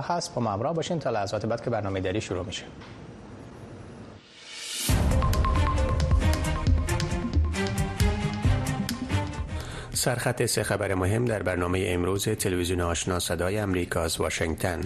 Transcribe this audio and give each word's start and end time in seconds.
ها 0.00 0.16
هست. 0.16 0.34
با 0.34 0.42
ما 0.42 0.72
باشین 0.72 0.98
تا 0.98 1.10
لحظات 1.10 1.46
بعد 1.46 1.64
که 1.64 1.70
برنامه 1.70 2.00
داری 2.00 2.20
شروع 2.20 2.46
میشه. 2.46 2.64
سرخط 9.92 10.46
سه 10.46 10.62
خبر 10.62 10.94
مهم 10.94 11.24
در 11.24 11.42
برنامه 11.42 11.84
امروز 11.88 12.28
تلویزیون 12.28 12.80
آشنا 12.80 13.18
صدای 13.18 13.58
امریکا 13.58 14.02
از 14.02 14.20
واشنگتن. 14.20 14.80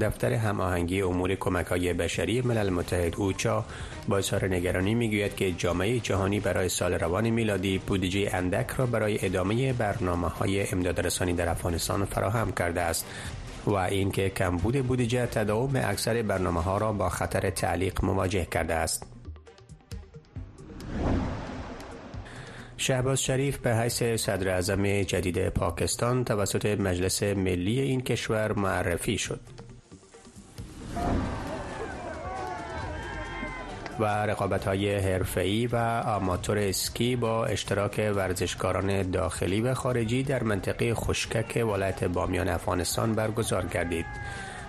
دفتر 0.00 0.32
هماهنگی 0.32 1.02
امور 1.02 1.34
کمک 1.34 1.66
های 1.66 1.92
بشری 1.92 2.42
ملل 2.42 2.70
متحد 2.70 3.14
اوچا 3.16 3.64
با 4.08 4.18
اظهار 4.18 4.46
نگرانی 4.46 4.94
می‌گوید 4.94 5.36
که 5.36 5.52
جامعه 5.52 6.00
جهانی 6.00 6.40
برای 6.40 6.68
سال 6.68 6.94
روان 6.94 7.30
میلادی 7.30 7.78
بودجه 7.78 8.30
اندک 8.32 8.70
را 8.70 8.86
برای 8.86 9.26
ادامه 9.26 9.72
برنامه 9.72 10.28
های 10.28 10.70
امدادرسانی 10.70 11.32
در 11.32 11.48
افغانستان 11.48 12.04
فراهم 12.04 12.52
کرده 12.52 12.80
است 12.80 13.06
و 13.66 13.74
اینکه 13.74 14.28
کمبود 14.28 14.86
بودجه 14.86 15.26
تداوم 15.26 15.76
اکثر 15.76 16.22
برنامه 16.22 16.62
ها 16.62 16.78
را 16.78 16.92
با 16.92 17.08
خطر 17.08 17.50
تعلیق 17.50 18.04
مواجه 18.04 18.44
کرده 18.44 18.74
است. 18.74 19.06
شهباز 22.76 23.22
شریف 23.22 23.58
به 23.58 23.76
حیث 23.76 24.02
صدر 24.02 24.48
اعظم 24.48 25.02
جدید 25.02 25.48
پاکستان 25.48 26.24
توسط 26.24 26.66
مجلس 26.66 27.22
ملی 27.22 27.80
این 27.80 28.00
کشور 28.00 28.52
معرفی 28.52 29.18
شد. 29.18 29.40
و 33.98 34.04
رقابت 34.04 34.64
های 34.64 34.94
حرفه‌ای 34.94 35.66
و 35.66 35.76
آماتور 36.06 36.58
اسکی 36.58 37.16
با 37.16 37.46
اشتراک 37.46 38.12
ورزشکاران 38.16 39.10
داخلی 39.10 39.60
و 39.60 39.74
خارجی 39.74 40.22
در 40.22 40.42
منطقه 40.42 40.94
خشکک 40.94 41.66
ولایت 41.66 42.04
بامیان 42.04 42.48
افغانستان 42.48 43.14
برگزار 43.14 43.66
گردید. 43.66 44.06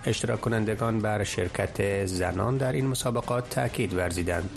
اشتراک 0.06 0.42
کنندگان 0.42 1.00
بر 1.00 1.24
شرکت 1.24 2.06
زنان 2.06 2.58
در 2.58 2.72
این 2.72 2.88
مسابقات 2.88 3.50
تاکید 3.50 3.94
ورزیدند. 3.94 4.50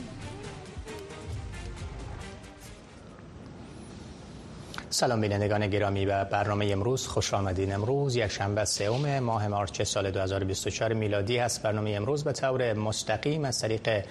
سلام 4.98 5.20
بینندگان 5.20 5.66
گرامی 5.66 6.06
و 6.06 6.24
برنامه 6.24 6.66
امروز 6.66 7.06
خوش 7.06 7.34
آمدین. 7.34 7.74
امروز 7.74 8.16
یک 8.16 8.26
شنبه 8.26 8.64
سوم 8.64 9.18
ماه 9.18 9.48
مارچ 9.48 9.82
سال 9.82 10.10
2024 10.10 10.92
میلادی 10.92 11.38
هست 11.38 11.62
برنامه 11.62 11.90
امروز 11.90 12.24
به 12.24 12.32
طور 12.32 12.72
مستقیم 12.72 13.44
از 13.44 13.60
طریق 13.60 14.04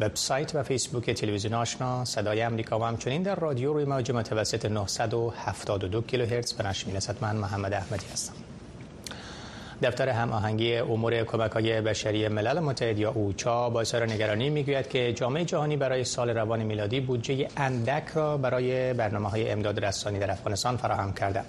وبسایت 0.00 0.54
و 0.54 0.62
فیسبوک 0.62 1.10
تلویزیون 1.10 1.54
آشنا 1.54 2.04
صدای 2.04 2.42
امریکا 2.42 2.78
و 2.78 2.84
همچنین 2.84 3.22
در 3.22 3.34
رادیو 3.34 3.72
روی 3.72 3.84
موج 3.84 4.10
متوسط 4.10 4.66
972 4.66 6.02
کیلوهرتز. 6.02 6.52
به 6.52 6.66
نشر 6.66 6.86
می‌رسد 6.86 7.16
من 7.20 7.36
محمد 7.36 7.72
احمدی 7.72 8.06
هستم. 8.12 8.34
دفتر 9.82 10.08
هماهنگی 10.08 10.76
امور 10.76 11.24
کمک 11.24 11.50
های 11.50 11.80
بشری 11.80 12.28
ملل 12.28 12.60
متحد 12.60 12.98
یا 12.98 13.10
اوچا 13.10 13.70
با 13.70 13.80
اظهار 13.80 14.06
نگرانی 14.06 14.50
می‌گوید 14.50 14.88
که 14.88 15.12
جامعه 15.12 15.44
جهانی 15.44 15.76
برای 15.76 16.04
سال 16.04 16.30
روان 16.30 16.62
میلادی 16.62 17.00
بودجه 17.00 17.48
اندک 17.56 18.04
را 18.14 18.36
برای 18.36 18.92
برنامه 18.92 19.28
های 19.28 19.50
امداد 19.50 19.84
رسانی 19.84 20.18
در 20.18 20.30
افغانستان 20.30 20.76
فراهم 20.76 21.12
کرده. 21.12 21.42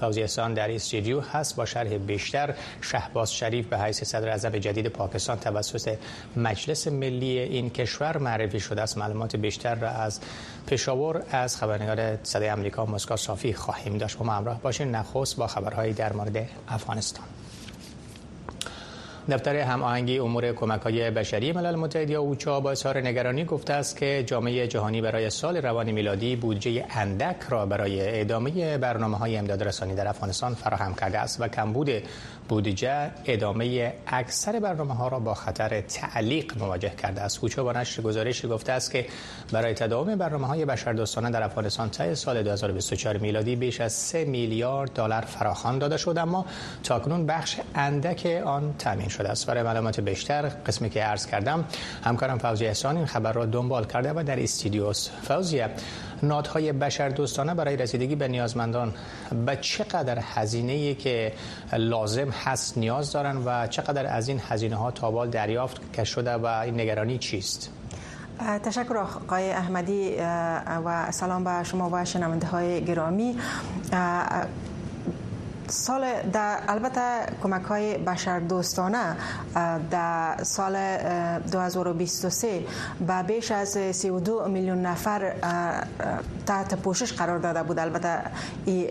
فوزی 0.00 0.20
احسان 0.20 0.54
در 0.54 0.70
استودیو 0.70 1.20
هست. 1.20 1.56
با 1.56 1.64
شرح 1.64 1.96
بیشتر 1.98 2.54
شهباز 2.80 3.34
شریف 3.34 3.66
به 3.66 3.78
حیث 3.78 4.04
صدر 4.04 4.28
اعظم 4.28 4.50
جدید 4.50 4.86
پاکستان 4.86 5.38
توسط 5.38 5.96
مجلس 6.36 6.88
ملی 6.88 7.38
این 7.38 7.70
کشور 7.70 8.18
معرفی 8.18 8.60
شده 8.60 8.82
است. 8.82 8.98
معلومات 8.98 9.36
بیشتر 9.36 9.74
را 9.74 9.88
از 9.88 10.20
پشاور 10.66 11.22
از 11.30 11.56
خبرنگار 11.56 12.18
صدای 12.22 12.50
آمریکا 12.50 12.86
مسکا 12.86 13.16
صافی 13.16 13.52
خواهیم 13.52 13.98
داشت. 13.98 14.18
با 14.18 14.24
ما 14.26 14.32
همراه 14.32 14.60
باشین. 14.60 14.94
نخست 14.94 15.36
با 15.36 15.46
خبرهایی 15.46 15.92
در 15.92 16.12
مورد 16.12 16.48
افغانستان. 16.68 17.39
دفتر 19.30 19.56
هماهنگی 19.56 20.18
امور 20.18 20.52
کمک 20.52 20.80
های 20.80 21.10
بشری 21.10 21.52
ملل 21.52 21.76
متحد 21.76 22.10
یا 22.10 22.20
اوچا 22.20 22.60
با 22.60 22.70
اظهار 22.70 23.00
نگرانی 23.00 23.44
گفته 23.44 23.72
است 23.72 23.96
که 23.96 24.24
جامعه 24.26 24.66
جهانی 24.66 25.00
برای 25.00 25.30
سال 25.30 25.56
روان 25.56 25.90
میلادی 25.90 26.36
بودجه 26.36 26.84
اندک 26.90 27.36
را 27.48 27.66
برای 27.66 28.20
ادامه 28.20 28.78
برنامه 28.78 29.16
های 29.16 29.36
در 29.94 30.08
افغانستان 30.08 30.54
فراهم 30.54 30.94
کرده 30.94 31.18
است 31.18 31.40
و 31.40 31.48
کمبود 31.48 31.90
بودجه 32.50 33.10
ادامه 33.26 33.92
اکثر 34.06 34.60
برنامه 34.60 34.94
ها 34.94 35.08
را 35.08 35.18
با 35.18 35.34
خطر 35.34 35.80
تعلیق 35.80 36.58
مواجه 36.58 36.92
کرده 37.02 37.20
است. 37.20 37.38
اوچا 37.42 37.64
با 37.64 37.72
نشر 37.72 38.02
گزارشی 38.02 38.48
گفته 38.48 38.72
است 38.72 38.90
که 38.90 39.06
برای 39.52 39.74
تداوم 39.74 40.16
برنامه 40.16 40.46
های 40.46 40.64
بشردوستانه 40.64 41.30
در 41.30 41.42
افغانستان 41.42 41.90
تا 41.90 42.14
سال 42.14 42.42
2024 42.42 43.16
میلادی 43.16 43.56
بیش 43.56 43.80
از 43.80 43.92
3 43.92 44.24
میلیارد 44.24 44.92
دلار 44.92 45.20
فراخوان 45.20 45.78
داده 45.78 45.96
شد 45.96 46.18
اما 46.18 46.46
تاکنون 46.84 47.26
بخش 47.26 47.56
اندک 47.74 48.42
آن 48.44 48.74
تامین 48.78 49.08
شده 49.08 49.28
است 49.28 49.46
برای 49.46 49.62
معلومات 49.62 50.00
بیشتر 50.00 50.48
قسمی 50.48 50.90
که 50.90 51.02
عرض 51.02 51.26
کردم 51.26 51.64
همکارم 52.04 52.38
فوزی 52.38 52.66
احسان 52.66 52.96
این 52.96 53.06
خبر 53.06 53.32
را 53.32 53.46
دنبال 53.46 53.84
کرده 53.84 54.12
و 54.12 54.24
در 54.26 54.42
استودیوس 54.42 55.08
فوزیه 55.22 55.70
نادهای 56.22 56.72
بشر 56.72 57.08
دوستانه 57.08 57.54
برای 57.54 57.76
رسیدگی 57.76 58.14
به 58.14 58.28
نیازمندان 58.28 58.94
به 59.46 59.56
چقدر 59.56 60.18
هزینه 60.22 60.94
که 60.94 61.32
لازم 61.72 62.30
هست 62.44 62.78
نیاز 62.78 63.12
دارن 63.12 63.36
و 63.36 63.66
چقدر 63.66 64.06
از 64.06 64.28
این 64.28 64.40
هزینه 64.48 64.76
ها 64.76 64.90
تابال 64.90 65.30
دریافت 65.30 65.92
که 65.92 66.04
شده 66.04 66.34
و 66.34 66.46
این 66.46 66.80
نگرانی 66.80 67.18
چیست؟ 67.18 67.70
تشکر 68.64 68.96
آقای 68.96 69.50
احمدی 69.50 70.16
و 70.84 71.12
سلام 71.12 71.44
به 71.44 71.64
شما 71.64 71.90
و 71.92 72.04
شنونده 72.04 72.46
های 72.46 72.84
گرامی 72.84 73.38
سال 75.68 76.22
در 76.32 76.58
البته 76.68 77.00
کمک 77.42 77.62
های 77.62 77.98
بشر 77.98 78.38
دوستانه 78.38 79.16
در 79.90 80.36
سال 80.42 80.96
2023 81.52 82.64
به 83.06 83.22
بیش 83.22 83.50
از 83.50 83.68
32 83.92 84.48
میلیون 84.48 84.82
نفر 84.82 85.32
تحت 86.46 86.74
پوشش 86.74 87.12
قرار 87.12 87.38
داده 87.38 87.62
بود 87.62 87.78
البته 87.78 88.18
این 88.64 88.86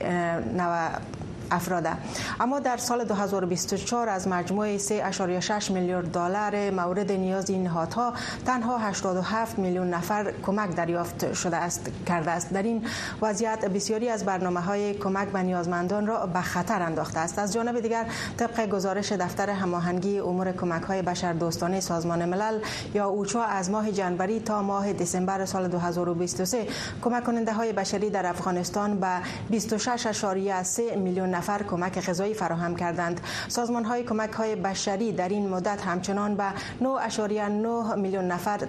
افراده. 1.51 1.91
اما 2.39 2.59
در 2.59 2.77
سال 2.77 3.03
2024 3.03 4.09
از 4.09 4.27
مجموع 4.27 4.77
3.6 4.77 5.71
میلیارد 5.71 6.11
دلار 6.11 6.69
مورد 6.69 7.11
نیاز 7.11 7.49
این 7.49 7.63
نهادها 7.63 8.13
تنها 8.45 8.77
87 8.77 9.59
میلیون 9.59 9.89
نفر 9.89 10.33
کمک 10.45 10.75
دریافت 10.75 11.33
شده 11.33 11.57
است 11.57 11.89
کرده 12.07 12.31
است. 12.31 12.53
در 12.53 12.63
این 12.63 12.85
وضعیت 13.21 13.65
بسیاری 13.65 14.09
از 14.09 14.25
برنامه 14.25 14.59
های 14.59 14.93
کمک 14.93 15.27
به 15.27 15.39
نیازمندان 15.39 16.07
را 16.07 16.25
به 16.25 16.41
خطر 16.41 16.81
انداخته 16.81 17.19
است. 17.19 17.39
از 17.39 17.53
جانب 17.53 17.79
دیگر 17.79 18.05
طبق 18.37 18.69
گزارش 18.69 19.11
دفتر 19.11 19.49
هماهنگی 19.49 20.19
امور 20.19 20.51
کمک 20.51 20.83
های 20.83 21.01
بشر 21.01 21.33
دوستانه 21.33 21.79
سازمان 21.79 22.25
ملل 22.25 22.59
یا 22.93 23.05
اوچا 23.05 23.43
از 23.43 23.69
ماه 23.69 23.91
جنوری 23.91 24.39
تا 24.39 24.61
ماه 24.61 24.93
دسامبر 24.93 25.45
سال 25.45 25.67
2023 25.67 26.67
کمک 27.01 27.23
کننده 27.23 27.53
های 27.53 27.73
بشری 27.73 28.09
در 28.09 28.25
افغانستان 28.25 28.99
به 28.99 29.21
26.3 29.51 30.97
میلیون 30.97 31.29
نفر 31.39 31.63
کمک 31.63 32.09
غذایی 32.09 32.33
فراهم 32.33 32.75
کردند. 32.75 33.21
سازمان 33.47 33.85
های 33.85 34.03
کمک 34.03 34.31
های 34.31 34.55
بشری 34.55 35.11
در 35.11 35.29
این 35.29 35.49
مدت 35.49 35.81
همچنان 35.81 36.35
به 36.35 36.43
9.9 36.81 37.97
میلیون 37.97 38.27
نفر 38.27 38.59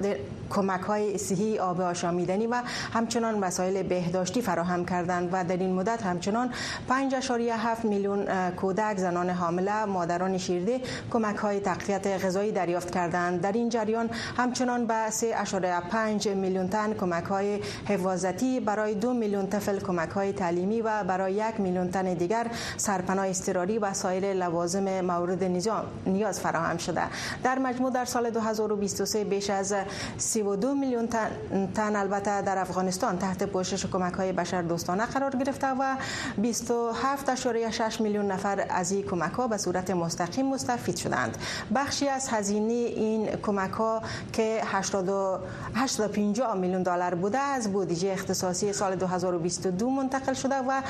کمک 0.50 0.80
های 0.80 1.18
صحی 1.18 1.58
آب 1.58 1.80
آشامیدنی 1.80 2.46
و 2.46 2.62
همچنان 2.92 3.40
وسایل 3.40 3.82
بهداشتی 3.82 4.42
فراهم 4.42 4.84
کردند 4.84 5.28
و 5.32 5.44
در 5.44 5.56
این 5.56 5.74
مدت 5.74 6.02
همچنان 6.02 6.50
5.7 6.88 7.84
میلیون 7.84 8.50
کودک 8.50 8.96
زنان 8.96 9.30
حامله 9.30 9.84
مادران 9.84 10.38
شیرده 10.38 10.80
کمک 11.10 11.36
های 11.36 11.60
تقویت 11.60 12.06
غذایی 12.24 12.52
دریافت 12.52 12.90
کردند. 12.90 13.40
در 13.40 13.52
این 13.52 13.68
جریان 13.68 14.10
همچنان 14.36 14.86
به 14.86 15.10
3.5 16.20 16.26
میلیون 16.26 16.68
تن 16.68 16.94
کمک 16.94 17.24
های 17.24 17.60
حفاظتی 17.88 18.60
برای 18.60 18.94
دو 18.94 19.14
میلیون 19.14 19.46
طفل 19.46 19.80
کمک 19.80 20.10
های 20.10 20.32
تعلیمی 20.32 20.80
و 20.80 21.04
برای 21.04 21.32
یک 21.32 21.60
میلیون 21.60 21.90
تن 21.90 22.14
دیگر 22.14 22.46
سرپناه 22.76 23.28
اضطراری 23.28 23.78
و 23.78 23.92
سایر 23.92 24.32
لوازم 24.32 25.00
مورد 25.00 25.44
نیاز 26.06 26.40
فراهم 26.40 26.76
شده. 26.76 27.02
در 27.42 27.58
مجموع 27.58 27.90
در 27.90 28.04
سال 28.04 28.30
2023 28.30 29.24
بیش 29.24 29.50
از 29.50 29.74
32 30.18 30.74
میلیون 30.74 31.06
تن, 31.06 31.30
تن 31.74 31.96
البته 31.96 32.42
در 32.42 32.58
افغانستان 32.58 33.18
تحت 33.18 33.42
پوشش 33.42 33.86
کمک 33.86 34.14
های 34.14 34.32
بشر 34.32 34.62
دوستانه 34.62 35.06
قرار 35.06 35.36
گرفته 35.36 35.66
و 35.66 35.96
27.6 36.42 38.00
میلیون 38.00 38.26
نفر 38.26 38.66
از 38.70 38.92
این 38.92 39.02
کمک 39.02 39.32
ها 39.32 39.48
به 39.48 39.56
صورت 39.56 39.90
مستقیم 39.90 40.46
مستفید 40.46 40.96
شدند. 40.96 41.36
بخشی 41.74 42.08
از 42.08 42.28
هزینه 42.28 42.72
این 42.72 43.26
کمک 43.26 43.70
ها 43.70 44.02
که 44.32 44.60
85 44.64 46.40
میلیون 46.56 46.82
دلار 46.82 47.14
بوده 47.14 47.38
از 47.38 47.72
بودجه 47.72 48.12
اختصاصی 48.12 48.72
سال 48.72 48.96
2022 48.96 49.90
منتقل 49.90 50.32
شده 50.32 50.54
و 50.54 50.82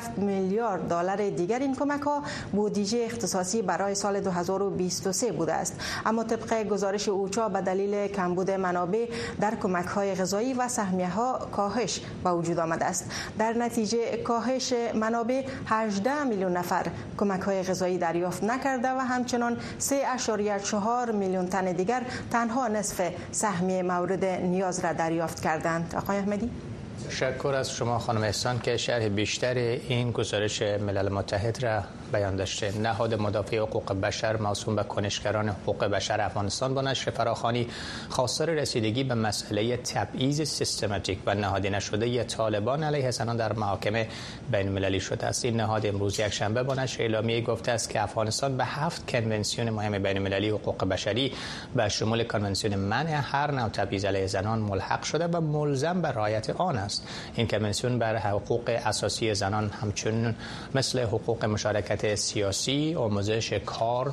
1.47 0.00 0.18
میلیارد 0.18 0.88
دلار 0.88 1.30
دیگر 1.30 1.58
این 1.58 1.76
کمک 1.76 2.00
ها 2.00 2.22
بودجه 2.52 3.04
اختصاصی 3.04 3.62
برای 3.62 3.94
سال 3.94 4.20
2023 4.20 5.32
بوده 5.32 5.52
است. 5.52 5.80
اما 6.06 6.24
طبق 6.24 6.68
گزارش 6.68 7.08
اوچا 7.08 7.48
به 7.48 7.60
دلیل 7.60 8.08
کمبود 8.08 8.50
منابع 8.50 9.08
در 9.40 9.54
کمک 9.54 9.86
های 9.86 10.14
غذایی 10.14 10.54
و 10.54 10.68
سهمیه 10.68 11.08
ها 11.08 11.38
کاهش 11.52 12.00
به 12.24 12.30
وجود 12.30 12.58
آمده 12.58 12.84
است. 12.84 13.10
در 13.38 13.52
نتیجه 13.52 14.16
کاهش 14.16 14.74
منابع 14.94 15.44
18 15.66 16.24
میلیون 16.24 16.56
نفر 16.56 16.86
کمک 17.18 17.40
های 17.40 17.62
غذایی 17.62 17.98
دریافت 17.98 18.44
نکرده 18.44 18.88
و 18.88 18.98
همچنان 18.98 19.56
3.4 19.80 21.14
میلیون 21.14 21.48
تن 21.48 21.72
دیگر 21.72 22.02
تنها 22.30 22.68
نصف 22.68 23.12
سهمیه 23.32 23.82
مورد 23.82 24.24
نیاز 24.24 24.84
را 24.84 24.92
دریافت 24.92 25.40
کردند. 25.40 25.94
آقای 25.96 26.18
احمدی؟ 26.18 26.71
تشکر 27.08 27.54
از 27.58 27.72
شما 27.72 27.98
خانم 27.98 28.22
احسان 28.22 28.58
که 28.58 28.76
شرح 28.76 29.08
بیشتر 29.08 29.54
این 29.54 30.12
گزارش 30.12 30.62
ملل 30.62 31.08
متحد 31.08 31.64
را 31.64 31.82
بیان 32.12 32.36
داشته. 32.36 32.78
نهاد 32.78 33.14
مدافع 33.14 33.58
حقوق 33.58 33.92
بشر 33.92 34.36
موسوم 34.36 34.76
به 34.76 34.82
کنشگران 34.82 35.48
حقوق 35.48 35.84
بشر 35.84 36.20
افغانستان 36.20 36.74
با 36.74 36.80
نشر 36.80 37.10
فراخانی 37.10 37.68
خواستار 38.08 38.50
رسیدگی 38.50 39.04
به 39.04 39.14
مسئله 39.14 39.76
تبعیض 39.76 40.42
سیستماتیک 40.42 41.18
و 41.26 41.34
نهادی 41.34 41.70
نشده 41.70 42.24
طالبان 42.24 42.82
علیه 42.82 43.10
زنان 43.10 43.36
در 43.36 43.52
محاکم 43.52 43.92
بین 43.92 44.68
المللی 44.68 45.00
شده 45.00 45.26
است. 45.26 45.44
این 45.44 45.56
نهاد 45.56 45.86
امروز 45.86 46.20
یک 46.20 46.28
شنبه 46.28 46.62
با 46.62 46.74
نشر 46.74 47.02
اعلامیه 47.02 47.40
گفته 47.40 47.72
است 47.72 47.90
که 47.90 48.02
افغانستان 48.02 48.56
به 48.56 48.64
هفت 48.64 49.10
کنونسیون 49.10 49.70
مهم 49.70 50.02
بین 50.02 50.16
المللی 50.16 50.48
حقوق 50.48 50.84
بشری 50.84 51.32
به 51.76 51.88
شمول 51.88 52.24
کنونسیون 52.24 52.74
منع 52.74 53.20
هر 53.22 53.50
نوع 53.50 53.68
تبعیض 53.68 54.04
علیه 54.04 54.26
زنان 54.26 54.58
ملحق 54.58 55.02
شده 55.02 55.26
و 55.26 55.40
ملزم 55.40 56.02
به 56.02 56.08
رعایت 56.08 56.50
آن 56.50 56.76
است. 56.78 57.08
این 57.34 57.46
کنونسیون 57.46 57.98
بر 57.98 58.16
حقوق 58.16 58.78
اساسی 58.86 59.34
زنان 59.34 59.70
همچنین 59.70 60.34
مثل 60.74 61.00
حقوق 61.00 61.44
مشارکت 61.44 62.01
سیاسی، 62.06 62.94
آموزش 62.94 63.52
کار، 63.52 64.12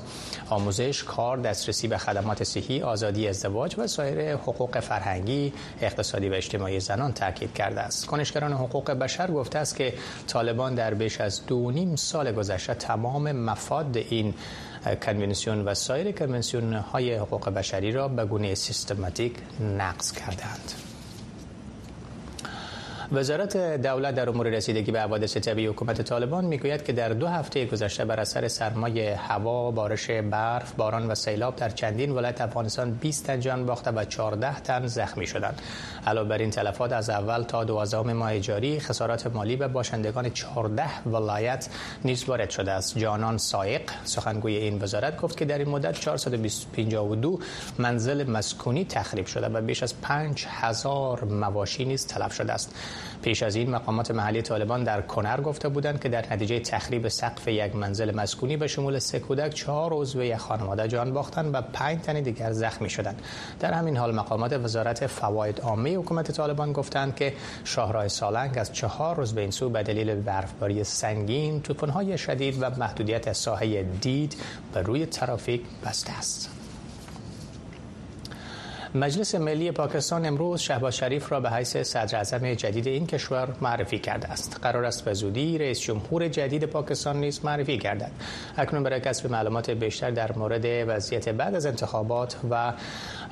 آموزش 0.50 1.04
کار، 1.04 1.38
دسترسی 1.38 1.88
به 1.88 1.98
خدمات 1.98 2.44
صحی، 2.44 2.82
آزادی 2.82 3.28
ازدواج 3.28 3.76
و 3.78 3.88
سایر 3.88 4.36
حقوق 4.36 4.80
فرهنگی، 4.80 5.54
اقتصادی 5.82 6.30
و 6.30 6.34
اجتماعی 6.34 6.80
زنان 6.80 7.14
تاکید 7.14 7.54
کرده 7.54 7.82
است. 7.82 8.06
کنشگران 8.06 8.54
حقوق 8.54 8.92
بشر 8.92 9.32
گفته 9.32 9.60
است 9.60 9.76
که 9.76 9.94
طالبان 10.28 10.76
در 10.76 10.94
بیش 10.94 11.22
از 11.22 11.46
دو 11.46 11.72
نیم 11.72 11.96
سال 11.96 12.32
گذشته 12.32 12.74
تمام 12.74 13.32
مفاد 13.32 13.98
این 13.98 14.34
کنونسیون 15.02 15.66
و 15.66 15.74
سایر 15.74 16.12
کنونسیون 16.12 16.74
های 16.74 17.16
حقوق 17.16 17.50
بشری 17.50 17.92
را 17.92 18.08
به 18.08 18.26
گونه 18.26 18.56
سیستماتیک 18.56 19.34
نقض 19.78 20.12
کردند. 20.12 20.89
وزارت 23.12 23.58
دولت 23.58 24.16
در 24.16 24.30
امور 24.30 24.48
رسیدگی 24.48 24.92
به 24.92 25.02
حوادث 25.02 25.38
طبیعی 25.38 25.68
حکومت 25.68 26.02
طالبان 26.02 26.46
می‌گوید 26.46 26.84
که 26.84 26.94
در 26.94 27.10
دو 27.10 27.28
هفته 27.28 27.66
گذشته 27.66 28.06
بر 28.06 28.20
اثر 28.20 28.48
سرمای 28.48 29.08
هوا، 29.10 29.72
بارش 29.72 30.10
برف، 30.12 30.72
باران 30.74 31.08
و 31.12 31.16
سیلاب 31.16 31.56
در 31.56 31.70
چندین 31.70 32.12
ولایت 32.12 32.42
افغانستان 32.42 32.92
20 32.92 33.28
تن 33.28 33.40
جان 33.40 33.66
باخته 33.66 33.92
و 33.92 34.06
14 34.06 34.60
تن 34.60 34.88
زخمی 34.88 35.28
شدند. 35.28 35.62
علاوه 36.08 36.30
بر 36.30 36.38
این 36.38 36.50
تلفات 36.50 36.92
از 36.92 37.10
اول 37.10 37.44
تا 37.44 37.64
دوازدهم 37.64 38.14
ماه 38.14 38.40
جاری 38.40 38.80
خسارات 38.80 39.28
مالی 39.28 39.56
به 39.56 39.68
باشندگان 39.68 40.30
14 40.30 41.08
ولایت 41.08 41.70
نیز 42.06 42.24
وارد 42.24 42.50
شده 42.50 42.72
است. 42.72 42.98
جانان 42.98 43.38
سایق 43.38 43.92
سخنگوی 44.04 44.56
این 44.56 44.82
وزارت 44.82 45.18
گفت 45.22 45.38
که 45.38 45.46
در 45.46 45.58
این 45.58 45.70
مدت 45.70 46.00
452 46.00 47.40
منزل 47.78 48.30
مسکونی 48.30 48.86
تخریب 48.86 49.26
شده 49.26 49.48
و 49.48 49.62
بیش 49.62 49.84
از 49.84 50.02
5000 50.02 51.24
مواشی 51.24 51.86
نیز 51.86 52.08
تلف 52.08 52.34
شده 52.34 52.54
است. 52.54 52.76
پیش 53.22 53.44
از 53.44 53.56
این 53.56 53.70
مقامات 53.70 54.12
محلی 54.12 54.42
طالبان 54.42 54.84
در 54.84 55.02
کنر 55.02 55.42
گفته 55.42 55.70
بودند 55.70 56.02
که 56.02 56.10
در 56.10 56.26
نتیجه 56.34 56.60
تخریب 56.60 57.08
سقف 57.08 57.48
یک 57.48 57.76
منزل 57.76 58.16
مسکونی 58.16 58.58
به 58.58 58.68
شمول 58.68 59.00
سه 59.00 59.20
کودک 59.20 59.54
چهار 59.54 59.94
عضو 59.94 60.24
یک 60.24 60.36
خانواده 60.36 60.88
جان 60.88 61.14
باختند 61.14 61.54
و 61.54 61.62
پنج 61.62 62.02
تن 62.02 62.22
دیگر 62.22 62.52
زخمی 62.52 62.90
شدند. 62.90 63.22
در 63.60 63.74
همین 63.74 63.98
حال 63.98 64.16
مقامات 64.16 64.54
وزارت 64.54 65.08
فواید 65.08 65.60
عامه 65.60 65.96
حکومت 65.96 66.32
طالبان 66.32 66.74
گفتند 66.74 67.16
که 67.16 67.34
شاهراه 67.64 68.08
سالنگ 68.08 68.58
از 68.58 68.74
چهار 68.74 69.16
روز 69.16 69.34
به 69.34 69.42
این 69.42 69.52
سو 69.52 69.70
به 69.70 69.84
دلیل 69.84 70.16
برفباری 70.16 70.84
سنگین 70.84 71.62
طوفان‌های 71.62 72.18
شدید 72.18 72.58
و 72.62 72.70
محدودیت 72.78 73.34
ساحه 73.34 73.84
دید 73.84 74.36
به 74.74 74.82
روی 74.82 75.06
ترافیک 75.06 75.62
بسته 75.86 76.18
است. 76.18 76.59
مجلس 78.96 79.36
ملی 79.36 79.72
پاکستان 79.72 80.26
امروز 80.26 80.62
شهباز 80.62 80.96
شریف 80.96 81.32
را 81.32 81.40
به 81.40 81.50
حیث 81.50 81.78
صدر 81.78 82.18
اعظم 82.18 82.54
جدید 82.54 82.88
این 82.88 83.08
کشور 83.08 83.48
معرفی 83.62 84.00
کرده 84.00 84.28
است. 84.28 84.60
قرار 84.62 84.86
است 84.86 85.06
به 85.06 85.14
زودی 85.14 85.58
رئیس 85.58 85.80
جمهور 85.80 86.28
جدید 86.28 86.66
پاکستان 86.66 87.20
نیز 87.20 87.46
معرفی 87.46 87.78
گردد. 87.78 88.12
اکنون 88.58 88.84
برای 88.84 89.00
کسب 89.00 89.32
معلومات 89.32 89.70
بیشتر 89.70 90.12
در 90.12 90.32
مورد 90.32 90.66
وضعیت 90.66 91.30
بعد 91.30 91.56
از 91.56 91.66
انتخابات 91.66 92.36
و 92.50 92.74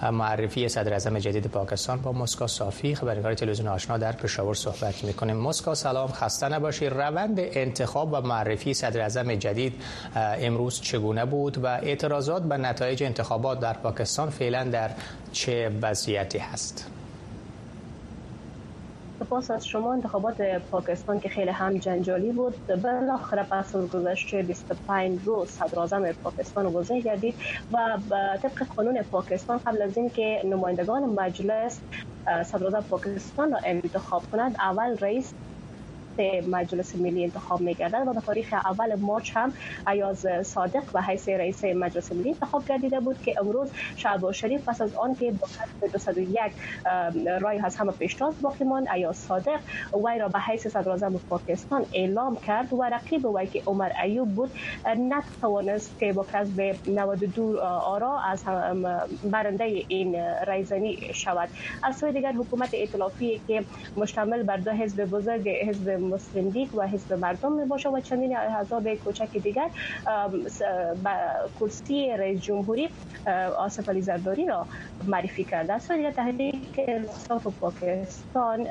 معرفی 0.04 0.70
صدر 0.70 0.94
اعظم 0.94 1.20
جدید 1.20 1.48
پاکستان 1.48 2.02
با 2.02 2.12
مسکا 2.12 2.48
صافی 2.48 2.96
خبرنگار 2.96 3.34
تلویزیون 3.34 3.68
آشنا 3.68 3.98
در 3.98 4.12
پشاور 4.12 4.54
صحبت 4.54 5.04
می‌کنیم. 5.04 5.38
مسکا 5.38 5.76
سلام. 5.76 6.12
خسته 6.12 6.50
نباشی. 6.50 6.90
روند 6.90 7.36
انتخاب 7.40 8.14
و 8.14 8.22
معرفی 8.22 8.74
صدر 8.74 9.02
اعظم 9.02 9.36
جدید 9.36 9.74
امروز 10.16 10.82
چگونه 10.82 11.26
بود 11.26 11.58
و 11.58 11.68
اعتراضات 11.68 12.44
به 12.44 12.58
نتایج 12.58 13.04
انتخابات 13.04 13.60
در 13.60 13.74
پاکستان 13.74 14.30
فعلا 14.30 14.64
در 14.64 14.90
چه 15.32 15.72
وضعیتی 15.82 16.38
هست؟ 16.38 16.97
سپاس 19.28 19.52
از 19.52 19.66
شما 19.66 19.94
انتخابات 19.94 20.38
پاکستان 20.72 21.20
که 21.20 21.30
خیلی 21.30 21.52
هم 21.52 21.78
جنجالی 21.78 22.32
بود. 22.32 22.56
بالاخره 22.84 23.44
پس 23.52 23.76
از 23.76 23.90
گذشته 23.90 24.44
25 24.44 25.22
روز 25.26 25.50
صدر 25.52 26.14
پاکستان 26.24 26.72
گزین 26.74 27.02
گردید 27.02 27.38
و 27.72 27.78
طبق 28.44 28.68
قانون 28.78 29.04
پاکستان 29.04 29.62
قبل 29.66 29.82
از 29.82 29.98
اینکه 29.98 30.42
نمایندگان 30.46 31.04
مجلس 31.06 31.84
صدر 32.46 32.82
پاکستان 32.82 33.52
را 33.52 33.60
انتخاب 33.66 34.24
کنند 34.32 34.56
اول 34.60 34.98
رئیس 35.02 35.34
مجلس 36.48 36.96
ملی 36.96 37.24
انتخاب 37.24 37.62
میگردد 37.62 38.08
و 38.08 38.14
در 38.14 38.20
تاریخ 38.20 38.54
اول 38.54 38.96
مارچ 38.96 39.32
هم 39.38 39.54
ایاز 39.88 40.28
صادق 40.44 40.84
و 40.94 41.02
حیث 41.02 41.30
رئیس 41.30 41.64
مجلس 41.64 42.12
ملی 42.12 42.30
انتخاب 42.30 42.66
گردیده 42.66 43.00
بود 43.00 43.22
که 43.22 43.36
امروز 43.42 43.72
شعباز 43.96 44.36
شریف 44.36 44.70
پس 44.70 44.82
از 44.82 44.96
آن 44.96 45.16
که 45.16 45.32
با 45.32 45.48
کسب 45.48 45.92
201 45.92 46.42
رای 47.42 47.60
از 47.60 47.76
همه 47.76 47.92
پیشتاز 47.92 48.42
باقی 48.42 48.66
ماند. 48.66 48.88
ایاز 48.96 49.18
صادق 49.18 49.60
وی 49.94 50.20
را 50.20 50.28
به 50.28 50.40
حیث 50.40 50.68
صدر 50.68 50.90
اعظم 50.90 51.18
پاکستان 51.30 51.86
اعلام 51.94 52.36
کرد 52.36 52.74
و 52.74 52.84
رقیب 52.84 53.26
وی 53.26 53.48
که 53.48 53.64
عمر 53.68 53.92
ایوب 54.04 54.30
بود 54.30 54.52
نتوانست 54.86 56.00
که 56.00 56.14
با 56.14 56.26
کسب 56.34 56.76
92 56.88 57.60
آرا 57.62 58.20
از 58.20 58.44
برنده 59.24 59.64
این 59.88 60.16
رایزنی 60.48 60.98
شود. 61.14 61.50
از 61.84 61.98
سوی 61.98 62.12
دیگر 62.12 62.32
حکومت 62.32 62.74
ائتلافی 62.74 63.42
که 63.48 63.64
مشتمل 63.98 64.44
بر 64.44 64.58
دو 64.58 64.72
حزب 64.72 65.06
بزرگ 65.06 65.50
حزب 65.50 65.90
مسلم 66.08 66.50
لیگ 66.50 66.76
و 66.76 66.88
حزب 66.88 67.14
مردم 67.14 67.52
می 67.52 67.66
باشه 67.66 67.90
و 67.90 68.00
چندین 68.00 68.38
احزاب 68.38 68.96
کوچک 68.96 69.38
دیگر 69.38 69.70
کرسی 71.60 72.12
رئیس 72.18 72.42
جمهوری 72.42 72.90
آصف 73.58 73.90
علی 73.90 74.02
زرداری 74.02 74.46
را 74.46 74.66
معرفی 75.08 75.44
کرده 75.44 75.74
است. 75.74 75.92
و 75.92 76.12
تحریک 76.12 76.80
انصاف 76.88 77.48
پاکستان 77.60 78.68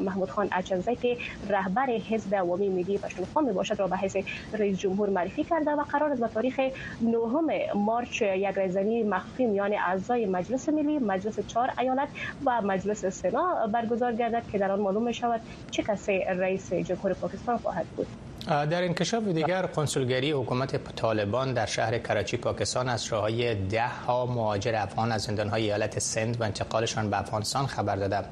محمود 0.00 0.30
خان 0.30 0.48
اچنزی 0.52 0.96
که 0.96 1.16
رهبر 1.48 1.86
حزب 1.86 2.34
عوامی 2.34 2.68
ملی 2.68 2.98
پشتونخوا 2.98 3.42
می 3.42 3.52
باشد 3.52 3.80
را 3.80 3.86
به 3.86 3.96
حیث 3.96 4.16
رئیس 4.52 4.78
جمهور 4.78 5.10
معرفی 5.10 5.44
کرده 5.44 5.70
و 5.70 5.82
قرار 5.82 6.12
است 6.12 6.20
به 6.20 6.28
تاریخ 6.28 6.60
9 7.00 7.74
مارچ 7.74 8.22
یک 8.22 8.44
رایزنی 8.44 9.02
مخفی 9.02 9.46
میان 9.46 9.74
اعضای 9.74 10.26
مجلس 10.26 10.68
ملی 10.68 10.98
مجلس 10.98 11.40
چهار 11.46 11.70
ایالت 11.78 12.08
و 12.46 12.62
مجلس 12.62 13.06
سنا 13.06 13.66
برگزار 13.72 14.12
گردد 14.12 14.42
که 14.52 14.58
در 14.58 14.72
آن 14.72 14.80
معلوم 14.80 15.12
شود 15.12 15.40
چه 15.70 15.82
کسی 15.82 16.18
رئیس 16.18 16.51
جمهور 16.58 17.12
پاکستان 17.12 17.58
خواهد 17.58 17.86
بود. 17.86 18.06
در 18.46 18.84
انکشاف 18.84 19.24
دیگر 19.24 19.66
کنسولگری 19.66 20.32
حکومت 20.32 20.94
طالبان 20.96 21.54
در 21.54 21.66
شهر 21.66 21.98
کراچی 21.98 22.36
پاکستان 22.36 22.88
از 22.88 23.06
راههای 23.06 23.54
ده 23.54 23.88
ها 23.88 24.26
مهاجر 24.26 24.74
افغان 24.74 25.12
از 25.12 25.22
زندانهای 25.22 25.62
ایالت 25.62 25.98
سند 25.98 26.40
و 26.40 26.44
انتقالشان 26.44 27.10
به 27.10 27.20
افغانستان 27.20 27.66
خبر 27.66 27.96
داده 27.96 28.28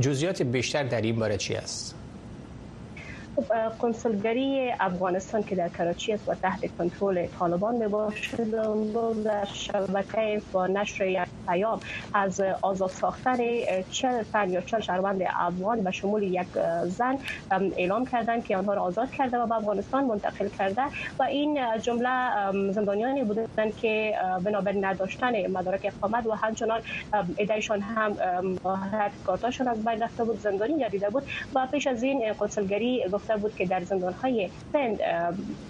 جزئیات 0.00 0.42
بیشتر 0.42 0.82
در 0.82 1.00
این 1.00 1.16
باره 1.16 1.36
چی 1.36 1.54
است؟ 1.54 1.94
کنسولگری 3.78 4.72
افغانستان 4.80 5.42
که 5.42 5.54
در 5.56 5.68
کراچی 5.68 6.12
است 6.12 6.28
و 6.28 6.34
تحت 6.34 6.76
کنترل 6.78 7.26
طالبان 7.26 7.74
می 7.74 7.88
باشد 7.88 8.50
در 9.24 9.44
شبکه 9.44 10.42
با 10.52 10.66
نشر 10.66 11.06
یک 11.06 11.18
پیام 11.48 11.80
از 12.14 12.40
آزاد 12.62 12.90
ساختن 12.90 13.36
چل 13.90 14.22
تن 14.22 14.50
یا 14.52 14.60
چل 14.60 14.80
شهروند 14.80 15.22
افغان 15.40 15.82
به 15.82 15.90
شمول 15.90 16.22
یک 16.22 16.48
زن 16.84 17.18
اعلام 17.76 18.06
کردند 18.06 18.44
که 18.44 18.56
آنها 18.56 18.74
را 18.74 18.82
آزاد 18.82 19.10
کرده 19.10 19.38
و 19.38 19.46
به 19.46 19.54
افغانستان 19.54 20.04
منتقل 20.04 20.48
کرده 20.48 20.82
و 21.18 21.22
این 21.22 21.58
جمله 21.82 22.08
زندانیانی 22.72 23.24
بودند 23.24 23.76
که 23.76 24.14
بنابر 24.44 24.74
نداشتن 24.80 25.46
مدارک 25.46 25.92
اقامت 25.96 26.26
و 26.26 26.32
همچنان 26.32 26.80
ادعیشان 27.38 27.80
هم 27.80 28.16
کارتاشون 29.24 29.68
از 29.68 29.84
بین 29.84 30.02
رفته 30.02 30.24
بود 30.24 30.38
زندانی 30.40 30.78
گردیده 30.78 31.10
بود 31.10 31.22
و 31.54 31.68
پیش 31.72 31.86
از 31.86 32.02
این 32.02 32.34
کنسولگری 32.34 33.04
گفته 33.22 33.36
بود 33.36 33.56
که 33.56 33.66
در 33.66 33.84
زندان 33.84 34.12
های 34.12 34.50
سند 34.72 34.98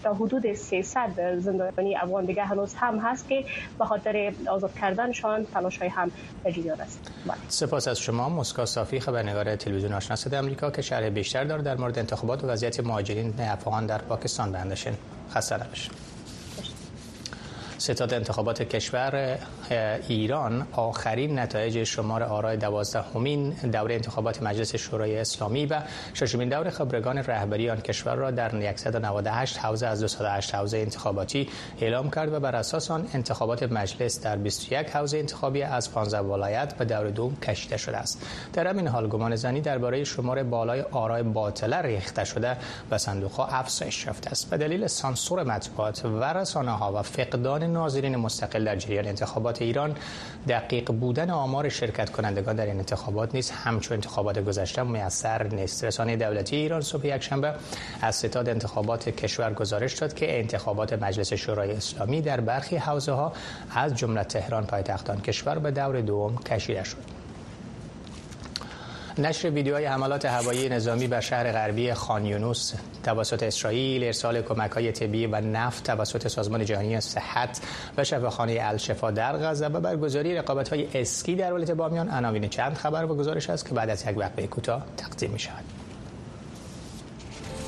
تا 0.03 0.15
حدود 0.15 0.55
300 0.55 1.39
زندانی 1.39 1.97
افغان 1.97 2.25
دیگه 2.25 2.45
هنوز 2.45 2.75
هم 2.75 2.99
هست 2.99 3.29
که 3.29 3.45
به 3.79 3.85
خاطر 3.85 4.33
آزاد 4.49 4.75
کردنشان 4.75 5.45
تلاش 5.45 5.79
های 5.79 5.89
هم 5.89 6.11
جریان 6.45 6.81
است. 6.81 7.11
بله. 7.27 7.37
سپاس 7.49 7.89
از 7.89 7.99
شما. 7.99 8.29
مسکا 8.29 8.67
صافی 8.67 9.01
خبرنگار 9.01 9.57
تلویزیون 9.57 9.93
آشنا 9.93 10.17
صدای 10.17 10.41
آمریکا 10.41 10.71
که 10.71 10.83
شرح 10.83 11.09
بیشتر 11.09 11.45
داره 11.45 11.63
در 11.63 11.77
مورد 11.77 11.99
انتخابات 11.99 12.45
و 12.45 12.47
وضعیت 12.47 12.81
مهاجرین 12.81 13.35
افغان 13.39 13.87
در 13.87 13.99
پاکستان. 13.99 14.53
بندشین 14.53 14.95
خسته 15.35 15.65
نباشید. 15.65 16.12
ستاد 17.83 18.15
انتخابات 18.15 18.63
کشور 18.63 19.39
ایران 20.09 20.67
آخرین 20.73 21.39
نتایج 21.39 21.85
شمار 21.85 22.23
آرای 22.23 22.57
دوازدهمین 22.57 23.51
دوره 23.51 23.95
انتخابات 23.95 24.43
مجلس 24.43 24.77
شورای 24.77 25.19
اسلامی 25.19 25.67
و 25.67 25.81
ششمین 26.15 26.49
دور 26.49 26.71
خبرگان 26.71 27.19
رهبری 27.19 27.71
آن 27.71 27.81
کشور 27.81 28.15
را 28.15 28.31
در 28.31 28.77
198 28.77 29.59
حوزه 29.59 29.87
از 29.87 30.01
208 30.01 30.55
حوزه 30.55 30.79
انتخاباتی 30.79 31.49
اعلام 31.81 32.11
کرد 32.11 32.33
و 32.33 32.41
بر 32.41 32.57
اساس 32.57 32.91
آن 32.91 33.09
انتخابات 33.15 33.63
مجلس 33.63 34.21
در 34.21 34.37
21 34.37 34.91
حوزه 34.91 35.19
انتخابی 35.19 35.63
از 35.63 35.93
15 35.93 36.21
ولایت 36.21 36.75
به 36.75 36.85
دور 36.85 37.11
دوم 37.11 37.37
کشیده 37.37 37.77
شده 37.77 37.97
است. 37.97 38.27
در 38.53 38.67
همین 38.67 38.89
حال 38.89 39.09
گمان 39.09 39.37
زنی 39.37 39.61
درباره 39.61 40.05
شمار 40.05 40.43
بالای 40.43 40.81
آرای 40.81 41.23
باطله 41.23 41.83
ریخته 41.83 42.25
شده 42.25 42.57
و 42.91 42.99
صندوق 42.99 43.33
ها 43.33 43.47
افزایش 43.47 44.07
یافته 44.07 44.31
است. 44.31 44.51
به 44.51 44.57
دلیل 44.57 44.87
سانسور 44.87 45.43
مطبوعات 45.43 46.05
و 46.05 46.25
رسانه 46.25 46.71
ها 46.71 46.93
و 46.93 47.03
فقدان 47.03 47.72
ناظرین 47.73 48.17
مستقل 48.17 48.65
در 48.65 48.77
جریان 48.77 49.07
انتخابات 49.07 49.63
ایران 49.63 49.97
دقیق 50.49 50.93
بودن 50.93 51.31
آمار 51.31 51.69
شرکت 51.69 52.11
کنندگان 52.11 52.57
در 52.57 52.67
این 52.67 52.79
انتخابات 52.79 53.35
نیز 53.35 53.51
همچون 53.51 53.95
انتخابات 53.95 54.39
گذشته 54.39 54.83
میسر 54.83 55.43
نیست. 55.43 55.85
رسانه 55.85 56.17
دولتی 56.17 56.57
ایران 56.57 56.81
صبح 56.81 57.07
یکشنبه 57.07 57.55
از 58.01 58.17
ستاد 58.17 58.49
انتخابات 58.49 59.09
کشور 59.09 59.53
گزارش 59.53 59.99
داد 59.99 60.15
که 60.15 60.39
انتخابات 60.39 60.93
مجلس 60.93 61.33
شورای 61.33 61.73
اسلامی 61.73 62.23
در 62.23 62.41
برخی 62.41 62.77
حوزه 62.77 63.13
ها 63.13 63.33
از 63.75 63.95
جمله 63.95 64.25
تهران 64.25 64.67
پایتختان 64.67 65.21
کشور 65.21 65.59
به 65.59 65.71
دور 65.71 66.01
دوم 66.01 66.37
کشیده 66.37 66.85
شد. 66.85 67.22
نشر 69.19 69.51
ویدیوهای 69.51 69.85
حملات 69.85 70.25
هوایی 70.25 70.69
نظامی 70.69 71.07
بر 71.07 71.21
شهر 71.21 71.53
غربی 71.53 71.95
خانیونوس 71.95 72.73
توسط 73.03 73.43
اسرائیل، 73.43 74.05
ارسال 74.05 74.43
کمک 74.43 74.71
های 74.71 74.93
طبی 74.93 75.27
و 75.27 75.41
نفت 75.41 75.85
توسط 75.85 76.29
سازمان 76.29 76.65
جهانی 76.65 77.01
صحت 77.01 77.61
و 77.97 78.05
شفاخانه 78.05 78.59
الشفا 78.61 79.11
در 79.11 79.37
غزه 79.37 79.67
و 79.67 79.81
برگزاری 79.81 80.35
رقابت 80.35 80.69
های 80.69 80.89
اسکی 80.95 81.35
در 81.35 81.53
ولایت 81.53 81.71
بامیان 81.71 82.09
عناوین 82.09 82.49
چند 82.49 82.75
خبر 82.75 83.05
و 83.05 83.15
گزارش 83.15 83.51
است 83.51 83.69
که 83.69 83.75
بعد 83.75 83.91
از 83.91 84.07
یک 84.07 84.19
وقفه 84.19 84.47
کوتاه 84.47 84.85
تقدیم 84.97 85.31
می 85.31 85.39
شود. 85.39 85.65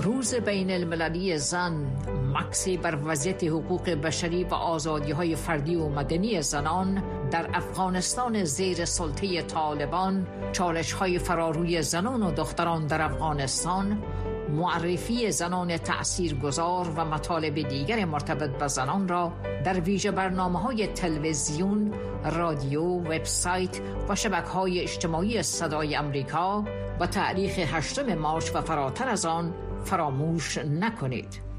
روز 0.01 0.35
بین 0.35 0.71
المللی 0.71 1.39
زن 1.39 1.87
مکسی 2.35 2.77
بر 2.77 2.99
وضعیت 3.05 3.45
حقوق 3.45 3.91
بشری 3.91 4.45
و 4.45 4.55
آزادی 4.55 5.13
های 5.13 5.37
فردی 5.37 5.77
و 5.77 5.89
مدنی 5.89 6.43
زنان 6.43 7.03
در 7.35 7.51
افغانستان 7.55 8.45
زیر 8.45 8.85
سلطه 8.85 9.43
طالبان 9.43 10.27
چالش 10.53 10.93
های 10.93 11.19
فراروی 11.19 11.83
زنان 11.83 12.23
و 12.23 12.31
دختران 12.31 12.87
در 12.87 13.03
افغانستان 13.03 14.03
معرفی 14.51 15.31
زنان 15.31 15.77
تأثیر 15.77 16.35
گذار 16.35 16.89
و 16.97 17.05
مطالب 17.05 17.69
دیگر 17.69 18.05
مرتبط 18.05 18.51
به 18.51 18.69
زنان 18.69 19.09
را 19.09 19.33
در 19.65 19.81
ویژه 19.81 20.11
برنامه 20.11 20.61
های 20.61 20.87
تلویزیون، 20.87 21.95
رادیو، 22.25 22.83
وبسایت 22.85 23.81
و 24.09 24.15
شبکه 24.15 24.49
های 24.49 24.81
اجتماعی 24.81 25.43
صدای 25.43 25.97
امریکا 25.97 26.65
و 27.01 27.07
تاریخ 27.07 27.59
8 27.59 27.99
مارچ 27.99 28.55
و 28.55 28.61
فراتر 28.61 29.09
از 29.09 29.27
آن 29.27 29.55
فراموش 29.85 30.59
نکنید. 30.59 31.54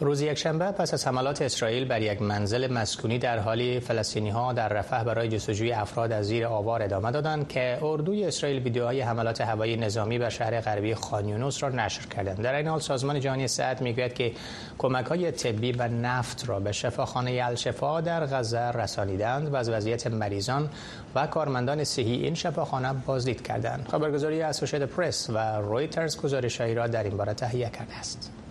روز 0.00 0.20
یکشنبه 0.20 0.64
پس 0.64 0.94
از 0.94 1.06
حملات 1.06 1.42
اسرائیل 1.42 1.84
بر 1.84 2.02
یک 2.02 2.22
منزل 2.22 2.72
مسکونی 2.72 3.18
در 3.18 3.38
حالی 3.38 3.80
فلسطینی 3.80 4.30
ها 4.30 4.52
در 4.52 4.68
رفح 4.68 5.04
برای 5.04 5.28
جستجوی 5.28 5.72
افراد 5.72 6.12
از 6.12 6.26
زیر 6.26 6.46
آوار 6.46 6.82
ادامه 6.82 7.10
دادند 7.10 7.48
که 7.48 7.78
اردوی 7.82 8.24
اسرائیل 8.24 8.62
ویدیوهای 8.62 9.00
حملات 9.00 9.40
هوایی 9.40 9.76
نظامی 9.76 10.18
بر 10.18 10.28
شهر 10.28 10.60
غربی 10.60 10.94
خانیونوس 10.94 11.62
را 11.62 11.68
نشر 11.68 12.06
کردند. 12.06 12.42
در 12.42 12.54
این 12.54 12.66
حال 12.66 12.80
سازمان 12.80 13.20
جهانی 13.20 13.48
صحت 13.48 13.82
می‌گوید 13.82 14.14
که 14.14 14.32
کمک 14.78 15.06
های 15.06 15.30
طبی 15.30 15.72
و 15.72 15.88
نفت 15.88 16.48
را 16.48 16.60
به 16.60 16.72
شفاخانه 16.72 17.40
الشفا 17.44 18.00
در 18.00 18.26
غزه 18.26 18.70
رسانیدند 18.70 19.52
و 19.52 19.56
از 19.56 19.68
وضعیت 19.68 20.06
مریضان 20.06 20.70
و 21.14 21.26
کارمندان 21.26 21.84
صحی 21.84 22.14
این 22.14 22.34
شفاخانه 22.34 22.92
بازدید 23.06 23.42
کردند. 23.42 23.88
خبرگزاری 23.90 24.42
اسوسییتد 24.42 24.86
پرس 24.86 25.30
و 25.30 25.38
رویترز 25.56 26.16
گزارشهایی 26.16 26.74
را 26.74 26.86
در 26.86 27.02
این 27.02 27.16
باره 27.16 27.34
تهیه 27.34 27.70
کرده 27.70 27.96
است. 27.96 28.43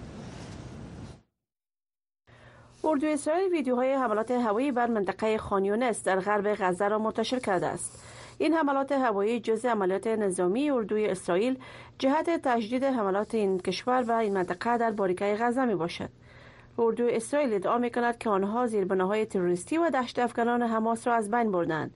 اردو 2.85 3.07
اسرائیل 3.07 3.51
ویدیوهای 3.51 3.93
حملات 3.93 4.31
هوایی 4.31 4.71
بر 4.71 4.87
منطقه 4.87 5.37
خانیونس 5.37 6.03
در 6.03 6.19
غرب 6.19 6.55
غزه 6.59 6.87
را 6.87 6.99
منتشر 6.99 7.39
کرده 7.39 7.65
است. 7.67 8.03
این 8.37 8.53
حملات 8.53 8.91
هوایی 8.91 9.39
جزء 9.39 9.69
عملیات 9.69 10.07
نظامی 10.07 10.69
اردوی 10.69 11.07
اسرائیل 11.07 11.59
جهت 11.99 12.29
تجدید 12.43 12.83
حملات 12.83 13.35
این 13.35 13.59
کشور 13.59 14.03
و 14.07 14.11
این 14.11 14.33
منطقه 14.33 14.77
در 14.77 14.91
باریکه 14.91 15.37
غزه 15.39 15.65
می 15.65 15.75
باشد. 15.75 16.09
اردو 16.79 17.07
اسرائیل 17.07 17.53
ادعا 17.53 17.77
می 17.77 17.89
کند 17.89 18.17
که 18.17 18.29
آنها 18.29 18.67
زیربناهای 18.67 19.25
تروریستی 19.25 19.77
و 19.77 19.89
دشت 19.89 20.19
افغانان 20.19 20.61
حماس 20.61 21.07
را 21.07 21.13
از 21.13 21.31
بین 21.31 21.51
بردند 21.51 21.93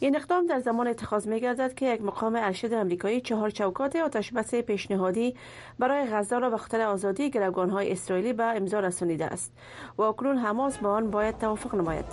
این 0.00 0.16
اقدام 0.16 0.46
در 0.46 0.60
زمان 0.60 0.86
اتخاذ 0.86 1.28
می 1.28 1.40
گردد 1.40 1.74
که 1.74 1.86
یک 1.86 2.02
مقام 2.02 2.36
ارشد 2.36 2.72
امریکایی 2.72 3.20
چهار 3.20 3.50
چوکات 3.50 3.96
آتشبس 3.96 4.54
پیشنهادی 4.54 5.34
برای 5.78 6.06
غزه 6.06 6.38
را 6.38 6.50
به 6.50 6.56
خاطر 6.56 6.80
آزادی 6.80 7.30
های 7.72 7.92
اسرائیلی 7.92 8.32
به 8.32 8.44
امضا 8.44 8.80
رسانیده 8.80 9.24
است 9.24 9.52
و 9.98 10.02
اکنون 10.02 10.36
حماس 10.36 10.78
با 10.78 10.90
آن 10.90 11.10
باید 11.10 11.38
توافق 11.38 11.74
نماید. 11.74 12.04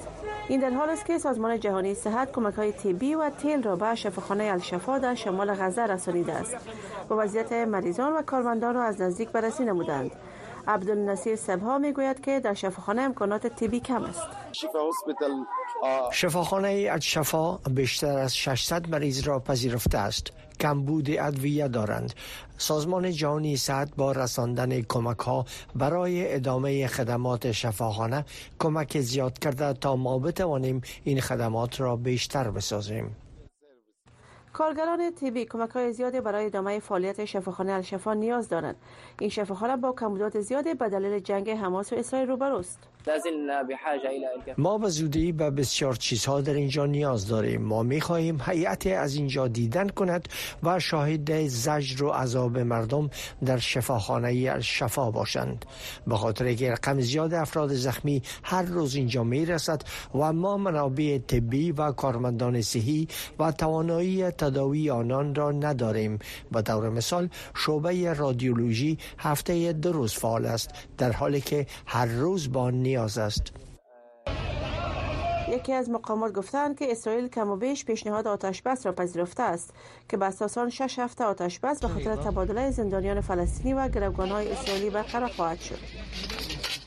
این 0.48 0.60
در 0.60 0.70
حال 0.70 0.90
است 0.90 1.06
که 1.06 1.18
سازمان 1.18 1.60
جهانی 1.60 1.94
صحت 1.94 2.32
کمک 2.32 2.54
های 2.54 2.72
طبی 2.72 3.16
و 3.16 3.30
تیل 3.30 3.64
را 3.64 3.76
به 3.76 3.96
شفاخانه 3.96 4.44
الشفا 4.44 4.98
در 4.98 5.16
شمال 5.16 5.54
غزه 5.54 5.86
رسانیده 5.86 6.34
است 6.34 6.56
و 7.10 7.14
وضعیت 7.14 7.52
مریضان 7.52 8.14
و 8.14 8.22
کارمندان 8.22 8.76
را 8.76 8.84
از 8.84 9.02
نزدیک 9.02 9.30
بررسی 9.30 9.66
نمودند. 9.66 10.12
عبدالنصیر 10.68 11.36
سبها 11.36 11.78
می‌گوید 11.78 12.22
که 12.22 12.40
در 12.40 12.54
شفاخانه 12.54 13.02
امکانات 13.02 13.48
طبی 13.48 13.80
کم 13.80 14.04
است. 14.04 14.28
شفاخانه 16.12 17.00
شفا 17.00 17.58
بیشتر 17.58 18.18
از 18.18 18.38
600 18.38 18.90
مریض 18.90 19.28
را 19.28 19.40
پذیرفته 19.40 19.98
است. 19.98 20.32
کمبود 20.60 21.10
ادویه 21.10 21.68
دارند. 21.68 22.14
سازمان 22.58 23.12
جهانی 23.12 23.58
صحت 23.58 23.96
با 23.96 24.12
رساندن 24.12 24.82
کمک 24.82 25.20
ها 25.20 25.46
برای 25.76 26.36
ادامه 26.36 26.88
خدمات 26.88 27.52
شفاخانه 27.52 28.26
کمک 28.60 29.00
زیاد 29.00 29.40
کرده 29.40 29.74
تا 29.74 29.96
ما 29.96 30.20
بتوانیم 30.20 30.82
این 31.04 31.22
خدمات 31.22 31.82
را 31.82 31.96
بیشتر 31.96 32.52
بسازیم. 32.52 33.16
کارگران 34.56 35.12
طبی 35.12 35.46
کمک 35.46 35.70
های 35.70 35.94
زیادی 35.94 36.22
برای 36.22 36.46
ادامه 36.46 36.80
فعالیت 36.80 37.26
شفاخانه 37.26 37.72
الشفا 37.72 38.14
نیاز 38.14 38.50
دارند. 38.50 38.76
این 39.20 39.30
شفاخانه 39.30 39.78
با 39.78 39.92
کمبودات 39.92 40.40
زیادی 40.40 40.74
به 40.74 40.90
دلیل 40.90 41.20
جنگ 41.20 41.50
حماس 41.50 41.94
و 41.94 41.96
اسرائیل 41.96 42.30
روبروست. 42.30 42.80
ما 44.58 44.78
به 44.78 44.90
زودی 44.90 45.32
به 45.32 45.50
بسیار 45.50 45.96
چیزها 45.96 46.42
در 46.42 46.54
اینجا 46.54 46.86
نیاز 46.86 47.28
داریم. 47.28 47.62
ما 47.62 47.84
می 47.84 48.02
خواهیم 48.02 48.42
هیئت 48.46 48.88
از 48.88 49.16
اینجا 49.16 49.48
دیدن 49.48 49.90
کند 49.90 50.30
و 50.64 50.80
شاهد 50.80 51.48
زجر 51.48 52.04
و 52.04 52.10
عذاب 52.10 52.58
مردم 52.58 53.10
در 53.46 53.58
شفاخانه 53.58 54.52
الشفا 54.52 55.12
باشند. 55.12 55.66
به 56.08 56.16
خاطر 56.16 56.54
که 56.54 56.72
رقم 56.72 57.00
زیاد 57.00 57.34
افراد 57.34 57.74
زخمی 57.74 58.22
هر 58.44 58.62
روز 58.62 58.96
اینجا 58.96 59.24
می 59.24 59.46
رسد 59.46 59.82
و 60.16 60.34
ما 60.34 60.58
منابع 60.58 61.18
طبی 61.18 61.72
و 61.72 61.92
کارمندان 61.92 62.62
صحی 62.62 63.08
و 63.40 63.52
توانایی 63.52 64.32
تداوی 64.32 64.90
آنان 64.90 65.36
را 65.36 65.52
نداریم. 65.52 66.20
به 66.52 66.62
طور 66.62 66.90
مثال 66.90 67.30
شعبه 67.56 68.14
رادیولوژی 68.14 68.98
هفته 69.18 69.74
دو 69.74 69.92
روز 69.92 70.14
فعال 70.14 70.46
است 70.46 70.70
در 70.98 71.12
حالی 71.12 71.42
که 71.42 71.66
هر 71.86 72.06
روز 72.06 72.52
با 72.52 72.72
نیاز 72.96 73.18
است. 73.18 73.54
یکی 75.50 75.74
از 75.74 75.90
مقامات 75.90 76.34
گفتند 76.34 76.80
که 76.80 76.92
اسرائیل 76.92 77.28
کم 77.28 77.50
و 77.50 77.56
بیش 77.56 77.86
پیشنهاد 77.86 78.28
آتش 78.28 78.62
بس 78.62 78.86
را 78.86 78.92
پذیرفته 78.92 79.44
است 79.44 79.74
که 80.10 80.18
به 80.18 80.26
اساس 80.26 80.58
آن 80.58 80.70
شش 80.70 81.00
هفته 81.00 81.24
آتش 81.24 81.60
بس 81.60 81.80
به 81.80 81.88
خاطر 81.88 82.16
تبادله 82.16 82.72
زندانیان 82.72 83.22
فلسطینی 83.22 83.74
و 83.74 83.90
های 84.20 84.52
اسرائیلی 84.52 84.90
برقرار 84.90 85.30
خواهد 85.30 85.60
شد. 85.60 85.80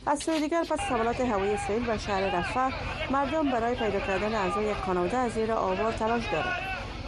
از 0.07 0.19
سوی 0.19 0.41
دیگر 0.41 0.65
پس 0.71 0.81
حملات 0.81 1.21
هوایی 1.21 1.53
اسرائیل 1.53 1.91
و 1.91 1.99
شهر 1.99 2.39
رفح 2.39 2.71
مردم 3.13 3.51
برای 3.51 3.75
پیدا 3.75 4.01
کردن 4.01 4.35
اعضای 4.35 4.75
خانواده 4.75 5.17
از 5.17 5.33
زیر 5.33 5.53
آوار 5.53 5.93
تلاش 5.93 6.33
دارند. 6.33 6.61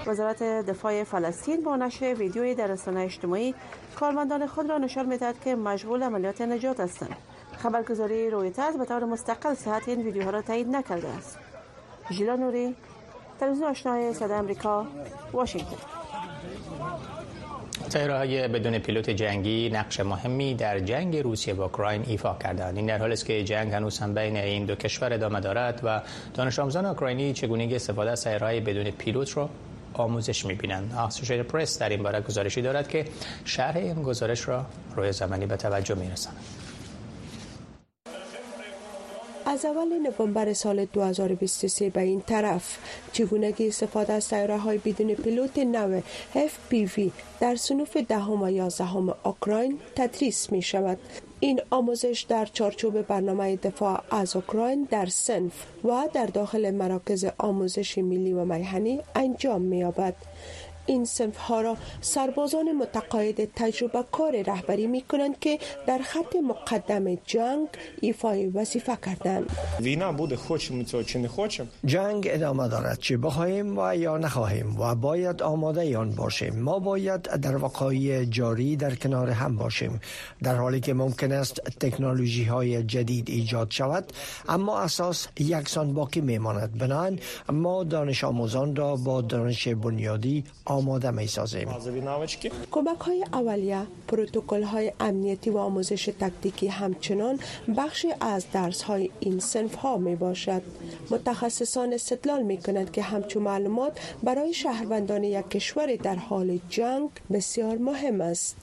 وزارت 0.07 0.43
دفاع 0.43 1.05
فلسطین 1.05 1.63
با 1.63 1.77
نشر 1.77 2.15
ویدیویی 2.15 2.55
در 2.55 2.67
رسانه 2.67 3.01
اجتماعی 3.01 3.55
کارمندان 3.97 4.47
خود 4.47 4.71
را 4.71 4.79
نشان 4.79 5.07
می‌دهد 5.07 5.41
که 5.41 5.55
مشغول 5.55 6.03
عملیات 6.03 6.41
نجات 6.41 6.81
هستند. 6.81 7.17
خبرگزاری 7.63 8.31
رویترز 8.31 8.77
به 8.77 8.85
طور 8.85 9.05
مستقل 9.05 9.55
صحت 9.55 9.89
این 9.89 10.03
ویدیوها 10.03 10.31
را 10.31 10.43
تایید 10.43 10.69
نکرده 10.69 11.09
است 11.09 11.39
ژیلا 12.13 12.37
نوری 12.37 12.75
تلویزیون 13.41 13.69
آشنای 13.69 14.15
صدای 14.15 14.39
آمریکا 14.39 14.87
واشنگتن 15.33 15.77
تیاره 17.91 18.17
های 18.17 18.49
بدون 18.49 18.79
پیلوت 18.79 19.11
جنگی 19.11 19.71
نقش 19.71 20.01
مهمی 20.01 20.55
در 20.55 20.81
جنگ 20.81 21.17
روسیه 21.17 21.55
با 21.55 21.65
اوکراین 21.65 22.05
ایفا 22.07 22.37
کردند 22.41 22.77
این 22.77 22.87
در 22.87 22.99
حالی 22.99 23.13
است 23.13 23.27
که 23.27 23.45
جنگ 23.45 23.73
هنوز 23.73 23.99
هم 23.99 24.15
بین 24.15 24.37
این 24.37 24.65
دو 24.65 24.75
کشور 24.75 25.13
ادامه 25.13 25.41
دارد 25.41 25.81
و 25.85 26.01
دانش 26.35 26.59
آموزان 26.59 26.87
اوکراینی 26.87 27.33
چگونگی 27.33 27.77
استفاده 27.77 28.11
از 28.11 28.27
های 28.27 28.61
بدون 28.61 28.91
پیلوت 28.91 29.37
را 29.37 29.49
آموزش 29.95 30.47
می‌بینند. 30.47 30.93
اسوسییتد 30.99 31.47
پرس 31.47 31.79
در 31.79 31.89
این 31.89 32.03
باره 32.03 32.21
گزارشی 32.21 32.63
دارد 32.63 32.89
که 32.89 33.05
شرح 33.45 33.77
این 33.77 34.03
گزارش 34.03 34.49
را 34.49 34.67
روی 34.97 35.13
زمانی 35.13 35.47
به 35.47 35.57
توجه 35.57 35.95
می‌رساند. 35.95 36.37
از 39.51 39.65
اول 39.65 39.99
نوامبر 39.99 40.53
سال 40.53 40.85
2023 40.85 41.91
به 41.91 42.01
این 42.01 42.21
طرف 42.21 42.79
چگونگی 43.13 43.69
استفاده 43.69 44.13
از 44.13 44.25
سیاره 44.25 44.59
های 44.59 44.79
بدون 44.79 45.15
پیلوت 45.15 45.59
نو 45.59 46.01
FPV 46.35 47.01
در 47.41 47.57
صنوف 47.57 47.97
دهم 47.97 48.43
و 48.43 48.51
یازدهم 48.51 49.15
اوکراین 49.25 49.79
تدریس 49.97 50.53
می 50.53 50.63
شود 50.63 50.99
این 51.41 51.61
آموزش 51.71 52.27
در 52.29 52.47
چارچوب 52.47 53.03
برنامه 53.03 53.57
دفاع 53.57 54.03
از 54.11 54.37
اوکراین 54.37 54.89
در 54.91 55.07
سنف 55.07 55.53
و 55.85 56.09
در 56.13 56.27
داخل 56.27 56.71
مراکز 56.71 57.27
آموزش 57.39 57.99
ملی 57.99 58.33
و 58.33 58.45
میهنی 58.45 59.01
انجام 59.15 59.63
می 59.63 59.79
یابد. 59.79 60.15
این 60.87 61.05
سنف 61.05 61.37
ها 61.37 61.61
را 61.61 61.77
سربازان 62.01 62.73
متقاعد 62.73 63.55
تجربه 63.55 64.05
کار 64.13 64.43
رهبری 64.43 64.87
می 64.87 65.03
کنند 65.03 65.39
که 65.39 65.59
در 65.87 65.99
خط 65.99 66.37
مقدم 66.49 67.15
جنگ 67.15 67.69
ایفای 68.01 68.47
وظیفه 68.47 68.99
کردند. 69.07 69.51
وینا 69.81 70.13
بوده 70.13 70.37
خوشم 70.37 70.83
چه 70.83 71.19
نخوشم 71.19 71.69
جنگ 71.85 72.29
ادامه 72.31 72.69
دارد 72.69 72.99
چه 72.99 73.17
بخواهیم 73.17 73.79
و 73.79 73.97
یا 73.97 74.19
نخواهیم 74.19 74.81
و 74.81 74.95
باید 74.95 75.43
آماده 75.43 75.99
آن 75.99 76.11
باشیم. 76.11 76.59
ما 76.59 76.79
باید 76.79 77.23
در 77.23 77.57
وقایع 77.57 78.25
جاری 78.25 78.77
در 78.77 78.95
کنار 78.95 79.31
هم 79.31 79.57
باشیم. 79.57 80.01
در 80.43 80.55
حالی 80.55 80.81
که 80.81 80.95
ممکن 80.95 81.33
است 81.33 81.61
تکنولوژی 81.81 82.45
های 82.45 82.83
جدید 82.83 83.31
ایجاد 83.31 83.71
شود 83.71 84.13
اما 84.49 84.79
اساس 84.81 85.29
یکسان 85.39 85.95
باقی 85.95 86.21
میماند. 86.21 86.79
بنابراین 86.79 87.19
ما 87.53 87.85
دانش 87.85 88.25
آموزان 88.25 88.77
را 88.77 88.97
با 88.97 89.21
دانش 89.21 89.69
بنیادی 89.69 90.45
آماده 90.71 91.11
می 91.11 91.27
سازیم 91.27 91.69
کمک 92.71 93.01
های 93.01 93.25
اولیه 93.33 93.83
پروتکل 94.09 94.63
های 94.63 94.93
امنیتی 95.01 95.51
و 95.51 95.59
آموزش 95.59 96.05
تکتیکی 96.21 96.67
همچنان 96.67 97.39
بخشی 97.77 98.09
از 98.21 98.45
درس 98.53 98.83
های 98.83 99.11
این 99.21 99.39
سنف 99.39 99.75
ها 99.75 99.97
می 99.97 100.17
باشد 100.17 100.63
متخصصان 101.11 101.93
استدلال 101.93 102.43
می 102.43 102.59
کنند 102.59 102.93
که 102.93 103.03
همچون 103.03 103.43
معلومات 103.43 103.99
برای 104.23 104.55
شهروندان 104.55 105.25
یک 105.25 105.51
کشور 105.51 105.97
در 105.97 106.17
حال 106.17 106.59
جنگ 106.69 107.11
بسیار 107.33 107.77
مهم 107.79 108.21
است. 108.21 108.57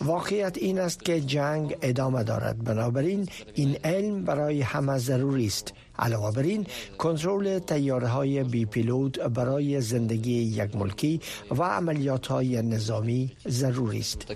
واقعیت 0.00 0.58
این 0.58 0.78
است 0.78 1.04
که 1.04 1.20
جنگ 1.20 1.76
ادامه 1.82 2.24
دارد. 2.24 2.64
بنابراین 2.64 3.28
این 3.54 3.76
علم 3.84 4.24
برای 4.24 4.60
همه 4.60 4.98
ضروری 4.98 5.46
است. 5.46 5.72
علاوه 5.98 6.32
بر 6.32 6.42
این 6.42 6.66
کنترل 6.98 7.58
تیاره 7.58 8.08
های 8.08 8.42
بی 8.44 8.64
پیلوت 8.64 9.20
برای 9.20 9.80
زندگی 9.80 10.32
یک 10.32 10.76
ملکی 10.76 11.20
و 11.50 11.62
عملیات 11.62 12.26
های 12.26 12.62
نظامی 12.62 13.30
ضروری 13.48 13.98
است. 13.98 14.26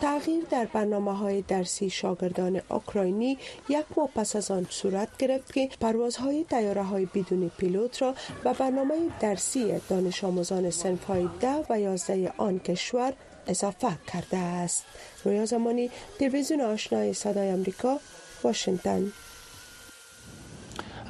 تغییر 0.00 0.44
در 0.50 0.64
برنامه 0.64 1.16
های 1.16 1.42
درسی 1.42 1.90
شاگردان 1.90 2.60
اوکراینی 2.68 3.38
یک 3.68 3.84
ماه 3.96 4.08
پس 4.14 4.36
از 4.36 4.50
آن 4.50 4.66
صورت 4.70 5.08
گرفت 5.18 5.52
که 5.52 5.68
پروازهای 5.80 6.44
تیاره 6.44 6.82
های 6.82 7.06
بدون 7.06 7.50
پیلوت 7.58 8.02
را 8.02 8.14
به 8.44 8.52
برنامه 8.52 8.94
درسی 9.20 9.72
دانش 9.88 10.24
آموزان 10.24 10.70
سنف 10.70 11.04
های 11.04 11.28
ده 11.40 11.64
و 11.70 11.80
یازده 11.80 12.32
آن 12.36 12.58
کشور 12.58 13.12
اضافه 13.46 13.98
کرده 14.06 14.36
است. 14.36 14.84
رویا 15.24 15.46
زمانی 15.46 15.90
تلویزیون 16.18 16.60
آشنای 16.60 17.14
صدای 17.14 17.48
امریکا 17.48 18.00
واشنگتن. 18.42 19.12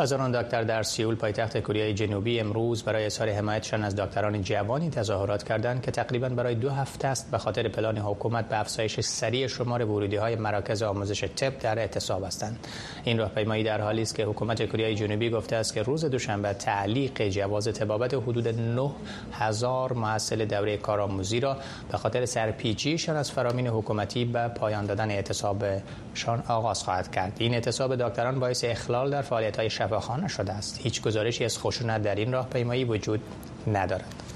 هزاران 0.00 0.42
دکتر 0.42 0.62
در 0.62 0.83
سیول 0.83 1.14
پایتخت 1.14 1.59
کره 1.59 1.95
جنوبی 1.95 2.40
امروز 2.40 2.83
برای 2.83 3.07
اظهار 3.07 3.28
حمایتشان 3.28 3.85
از 3.85 3.97
دکتران 3.97 4.42
جوانی 4.42 4.90
تظاهرات 4.90 5.42
کردند 5.42 5.83
که 5.83 5.90
تقریبا 5.90 6.28
برای 6.28 6.54
دو 6.54 6.71
هفته 6.71 7.09
است 7.09 7.30
به 7.30 7.38
خاطر 7.38 7.69
پلان 7.69 7.99
حکومت 7.99 8.49
به 8.49 8.61
افزایش 8.61 9.00
سریع 9.00 9.47
شمار 9.47 9.84
ورودی 9.84 10.17
های 10.17 10.36
مراکز 10.36 10.82
آموزش 10.82 11.25
طب 11.25 11.58
در 11.58 11.78
اعتصاب 11.78 12.25
هستند. 12.25 12.67
این 13.04 13.19
راهپیمایی 13.19 13.65
در 13.65 13.80
حالی 13.80 14.02
است 14.02 14.15
که 14.15 14.25
حکومت 14.25 14.67
کره 14.67 14.95
جنوبی 14.95 15.30
گفته 15.30 15.56
است 15.56 15.75
که 15.75 15.82
روز 15.82 16.04
دوشنبه 16.04 16.52
تعلیق 16.52 17.28
جواز 17.28 17.65
طبابت 17.65 18.15
حدود 18.15 18.49
9000 18.49 19.93
محصل 19.93 20.45
دوره 20.45 20.76
کارآموزی 20.76 21.41
را 21.41 21.56
به 21.91 21.99
خاطر 21.99 22.26
سرپیچیشان 22.26 23.17
از 23.17 23.30
فرامین 23.30 23.67
حکومتی 23.67 24.25
به 24.25 24.49
پایان 24.49 24.86
دادن 24.86 25.10
اعتصابشان 25.10 26.43
آغاز 26.49 26.82
خواهد 26.82 27.10
کرد. 27.10 27.32
این 27.39 27.54
اعتصاب 27.54 27.97
دکتران 27.97 28.41
باعث 28.41 28.65
اخلال 28.65 29.10
در 29.10 29.23
فعالیت 29.23 29.56
های 29.56 29.71
شفاخانه 29.90 30.28
شده 30.28 30.52
است. 30.52 30.78
هیچ 30.80 31.02
گزارشی 31.02 31.44
از 31.44 31.58
خشونت 31.58 32.02
در 32.02 32.14
این 32.14 32.32
راهپیمایی 32.32 32.84
وجود 32.84 33.20
ندارد. 33.66 34.29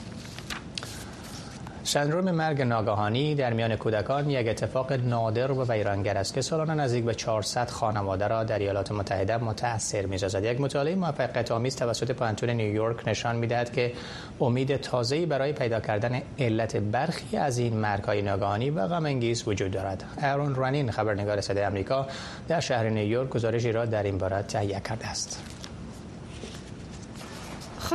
سندروم 1.86 2.30
مرگ 2.30 2.62
ناگهانی 2.62 3.34
در 3.34 3.52
میان 3.52 3.76
کودکان 3.76 4.30
یک 4.30 4.48
اتفاق 4.48 4.92
نادر 4.92 5.52
و 5.52 5.64
ویرانگر 5.72 6.18
است 6.18 6.34
که 6.34 6.42
سالانه 6.42 6.74
نزدیک 6.74 7.04
به 7.04 7.14
400 7.14 7.70
خانواده 7.70 8.28
را 8.28 8.44
در 8.44 8.58
ایالات 8.58 8.92
متحده 8.92 9.36
متاثر 9.36 10.06
می‌سازد. 10.06 10.44
یک 10.44 10.60
مطالعه 10.60 10.94
موفقیت 10.94 11.52
آمیز 11.52 11.76
توسط 11.76 12.10
پانتون 12.10 12.50
نیویورک 12.50 13.08
نشان 13.08 13.36
می‌دهد 13.36 13.72
که 13.72 13.92
امید 14.40 14.76
تازه‌ای 14.76 15.26
برای 15.26 15.52
پیدا 15.52 15.80
کردن 15.80 16.22
علت 16.38 16.76
برخی 16.76 17.36
از 17.36 17.58
این 17.58 17.76
مرگ‌های 17.76 18.22
ناگهانی 18.22 18.70
و 18.70 18.88
غم 18.88 19.20
وجود 19.46 19.70
دارد. 19.70 20.04
ارون 20.18 20.54
رانین 20.54 20.90
خبرنگار 20.90 21.40
صدای 21.40 21.64
آمریکا 21.64 22.06
در 22.48 22.60
شهر 22.60 22.88
نیویورک 22.88 23.28
گزارشی 23.28 23.72
را 23.72 23.84
در 23.84 24.02
این 24.02 24.18
باره 24.18 24.42
تهیه 24.42 24.80
کرده 24.80 25.06
است. 25.06 25.53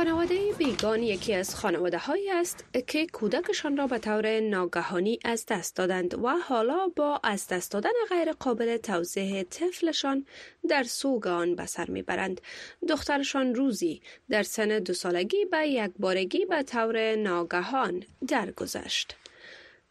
خانواده 0.00 0.52
بیگان 0.58 1.02
یکی 1.02 1.34
از 1.34 1.54
خانواده 1.54 1.98
هایی 1.98 2.30
است 2.30 2.64
که 2.86 3.06
کودکشان 3.06 3.76
را 3.76 3.86
به 3.86 3.98
طور 3.98 4.40
ناگهانی 4.40 5.18
از 5.24 5.46
دست 5.46 5.76
دادند 5.76 6.24
و 6.24 6.28
حالا 6.28 6.88
با 6.96 7.20
از 7.24 7.46
دست 7.46 7.72
دادن 7.72 7.90
غیر 8.08 8.32
قابل 8.32 8.76
توضیح 8.76 9.42
طفلشان 9.42 10.26
در 10.68 10.82
سوگ 10.82 11.26
آن 11.26 11.54
به 11.54 11.66
سر 11.66 11.90
می‌برند. 11.90 12.40
دخترشان 12.88 13.54
روزی 13.54 14.02
در 14.30 14.42
سن 14.42 14.78
دو 14.78 14.92
سالگی 14.92 15.44
به 15.44 15.68
یک 15.68 15.90
بارگی 15.98 16.44
به 16.44 16.62
طور 16.62 17.16
ناگهان 17.16 18.04
درگذشت. 18.28 19.19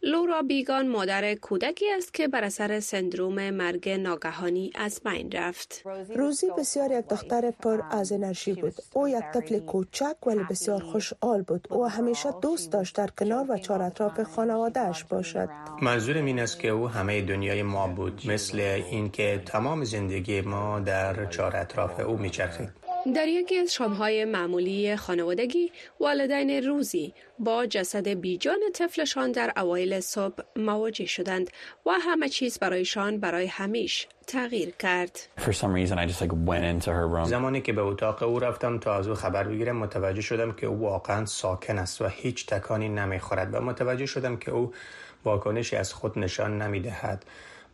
لورا 0.03 0.41
بیگان 0.41 0.87
مادر 0.87 1.35
کودکی 1.35 1.85
است 1.97 2.13
که 2.13 2.27
بر 2.27 2.43
اثر 2.43 2.79
سندروم 2.79 3.49
مرگ 3.49 3.89
ناگهانی 3.89 4.71
از 4.75 5.01
بین 5.05 5.31
رفت. 5.31 5.83
روزی 6.15 6.47
بسیار 6.57 6.91
یک 6.91 7.07
دختر 7.07 7.51
پر 7.51 7.81
از 7.91 8.11
انرژی 8.11 8.53
بود. 8.53 8.73
او 8.93 9.09
یک 9.09 9.23
طفل 9.33 9.59
کوچک 9.59 10.27
ولی 10.27 10.43
بسیار 10.49 10.83
خوشحال 10.83 11.41
بود. 11.41 11.67
او 11.69 11.87
همیشه 11.87 12.29
دوست 12.41 12.71
داشت 12.71 12.95
در 12.95 13.07
کنار 13.07 13.45
و 13.51 13.57
چهار 13.57 13.81
اطراف 13.81 14.23
خانوادهش 14.23 15.03
باشد. 15.03 15.49
منظور 15.81 16.17
این 16.17 16.39
است 16.39 16.59
که 16.59 16.67
او 16.67 16.89
همه 16.89 17.21
دنیای 17.21 17.63
ما 17.63 17.87
بود 17.87 18.21
مثل 18.25 18.59
اینکه 18.91 19.41
تمام 19.45 19.83
زندگی 19.83 20.41
ما 20.41 20.79
در 20.79 21.25
چهار 21.25 21.55
اطراف 21.55 21.99
او 21.99 22.17
میچرخید. 22.17 22.78
در 23.05 23.27
یکی 23.27 23.57
از 23.57 23.73
شامهای 23.73 24.25
معمولی 24.25 24.95
خانوادگی 24.95 25.71
والدین 25.99 26.63
روزی 26.63 27.13
با 27.39 27.65
جسد 27.65 28.07
بیجان 28.07 28.59
طفلشان 28.73 29.31
در 29.31 29.53
اوایل 29.57 29.99
صبح 29.99 30.43
مواجه 30.55 31.05
شدند 31.05 31.49
و 31.85 31.89
همه 32.01 32.29
چیز 32.29 32.59
برایشان 32.59 33.19
برای 33.19 33.47
همیش 33.47 34.07
تغییر 34.27 34.69
کرد. 34.69 35.19
زمانی 37.23 37.61
که 37.61 37.73
به 37.73 37.81
اتاق 37.81 38.23
او 38.23 38.39
رفتم 38.39 38.79
تا 38.79 38.95
از 38.95 39.07
او 39.07 39.15
خبر 39.15 39.43
بگیرم 39.43 39.77
متوجه 39.77 40.21
شدم 40.21 40.51
که 40.51 40.67
او 40.67 40.79
واقعا 40.79 41.25
ساکن 41.25 41.77
است 41.77 42.01
و 42.01 42.07
هیچ 42.07 42.45
تکانی 42.45 42.89
نمی‌خورد 42.89 43.53
و 43.53 43.61
متوجه 43.61 44.05
شدم 44.05 44.37
که 44.37 44.51
او 44.51 44.73
واکنشی 45.25 45.75
از 45.75 45.93
خود 45.93 46.19
نشان 46.19 46.61
نمی‌دهد. 46.61 47.25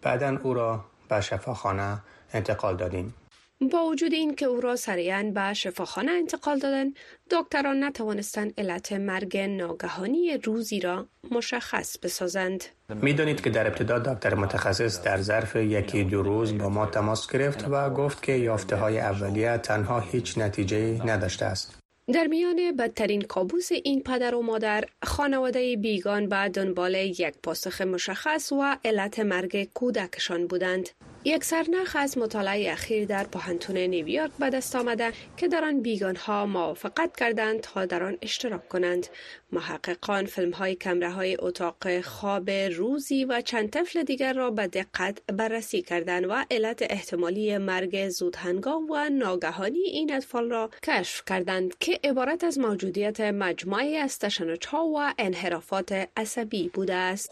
بعدا 0.02 0.40
او 0.44 0.54
را 0.54 0.86
به 1.10 1.22
شفاخانه 1.22 1.98
انتقال 2.34 2.78
دادیم. 2.78 3.14
با 3.62 3.86
وجود 3.86 4.14
این 4.14 4.36
که 4.36 4.46
او 4.46 4.62
را 4.62 4.76
سریعا 4.76 5.32
به 5.36 5.54
شفاخانه 5.54 6.12
انتقال 6.12 6.60
دادن 6.60 6.94
دکتران 7.32 7.84
نتوانستند 7.84 8.54
علت 8.58 8.94
مرگ 8.94 9.38
ناگهانی 9.38 10.38
روزی 10.38 10.80
را 10.80 11.08
مشخص 11.32 11.98
بسازند. 11.98 12.64
می‌دانید 12.90 13.42
که 13.42 13.50
در 13.50 13.68
ابتدا 13.68 14.00
دکتر 14.00 14.36
متخصص 14.36 15.04
در 15.04 15.22
ظرف 15.22 15.56
یکی 15.56 16.04
دو 16.04 16.24
روز 16.24 16.58
با 16.58 16.70
ما 16.70 16.86
تماس 16.86 17.32
گرفت 17.32 17.66
و 17.70 17.90
گفت 17.90 18.24
که 18.24 18.32
یافته 18.32 18.76
های 18.76 19.00
اولیه 19.00 19.58
تنها 19.58 20.00
هیچ 20.00 20.38
نتیجه 20.38 21.02
نداشته 21.06 21.46
است. 21.46 21.80
در 22.14 22.28
میان 22.28 22.76
بدترین 22.80 23.22
کابوس 23.22 23.72
این 23.72 24.04
پدر 24.04 24.36
و 24.36 24.42
مادر 24.42 24.84
خانواده 25.04 25.76
بیگان 25.76 26.30
به 26.30 26.50
دنبال 26.50 26.96
یک 26.96 27.34
پاسخ 27.44 27.82
مشخص 27.82 28.52
و 28.52 28.78
علت 28.86 29.20
مرگ 29.20 29.70
کودکشان 29.74 30.48
بودند. 30.48 30.90
یک 31.28 31.44
سرنخ 31.44 31.96
از 32.00 32.18
مطالعه 32.18 32.72
اخیر 32.72 33.06
در 33.06 33.24
پوهنتون 33.24 33.78
نیویورک 33.78 34.32
به 34.40 34.50
دست 34.50 34.76
آمده 34.76 35.12
که 35.38 35.48
در 35.48 35.64
آن 35.64 35.82
بیگان 35.82 36.16
ها 36.16 36.46
موافقت 36.46 37.18
کردند 37.18 37.60
تا 37.60 37.86
در 37.86 38.04
آن 38.04 38.18
اشتراک 38.22 38.70
کنند. 38.70 39.08
محققان 39.52 40.26
فیلم 40.26 40.52
های 40.52 40.76
کمره 40.76 41.12
های 41.12 41.38
اتاق 41.40 42.02
خواب 42.02 42.50
روزی 42.50 43.26
و 43.26 43.42
چند 43.42 43.70
طفل 43.70 44.04
دیگر 44.04 44.34
را 44.34 44.52
به 44.52 44.68
دقت 44.68 45.18
بررسی 45.32 45.82
کردند 45.82 46.26
و 46.30 46.46
علت 46.52 46.86
احتمالی 46.90 47.58
مرگ 47.58 48.10
زودهنگام 48.10 48.92
و 48.92 49.10
ناگهانی 49.10 49.80
این 49.80 50.14
اطفال 50.14 50.50
را 50.50 50.70
کشف 50.84 51.24
کردند 51.26 51.78
که 51.80 52.00
عبارت 52.04 52.44
از 52.44 52.60
موجودیت 52.60 53.22
مجموعه 53.22 53.98
از 53.98 54.20
تشنج 54.20 54.68
ها 54.68 54.86
و 54.86 55.14
انحرافات 55.18 56.08
عصبی 56.18 56.70
بوده 56.74 56.96
است. 56.96 57.30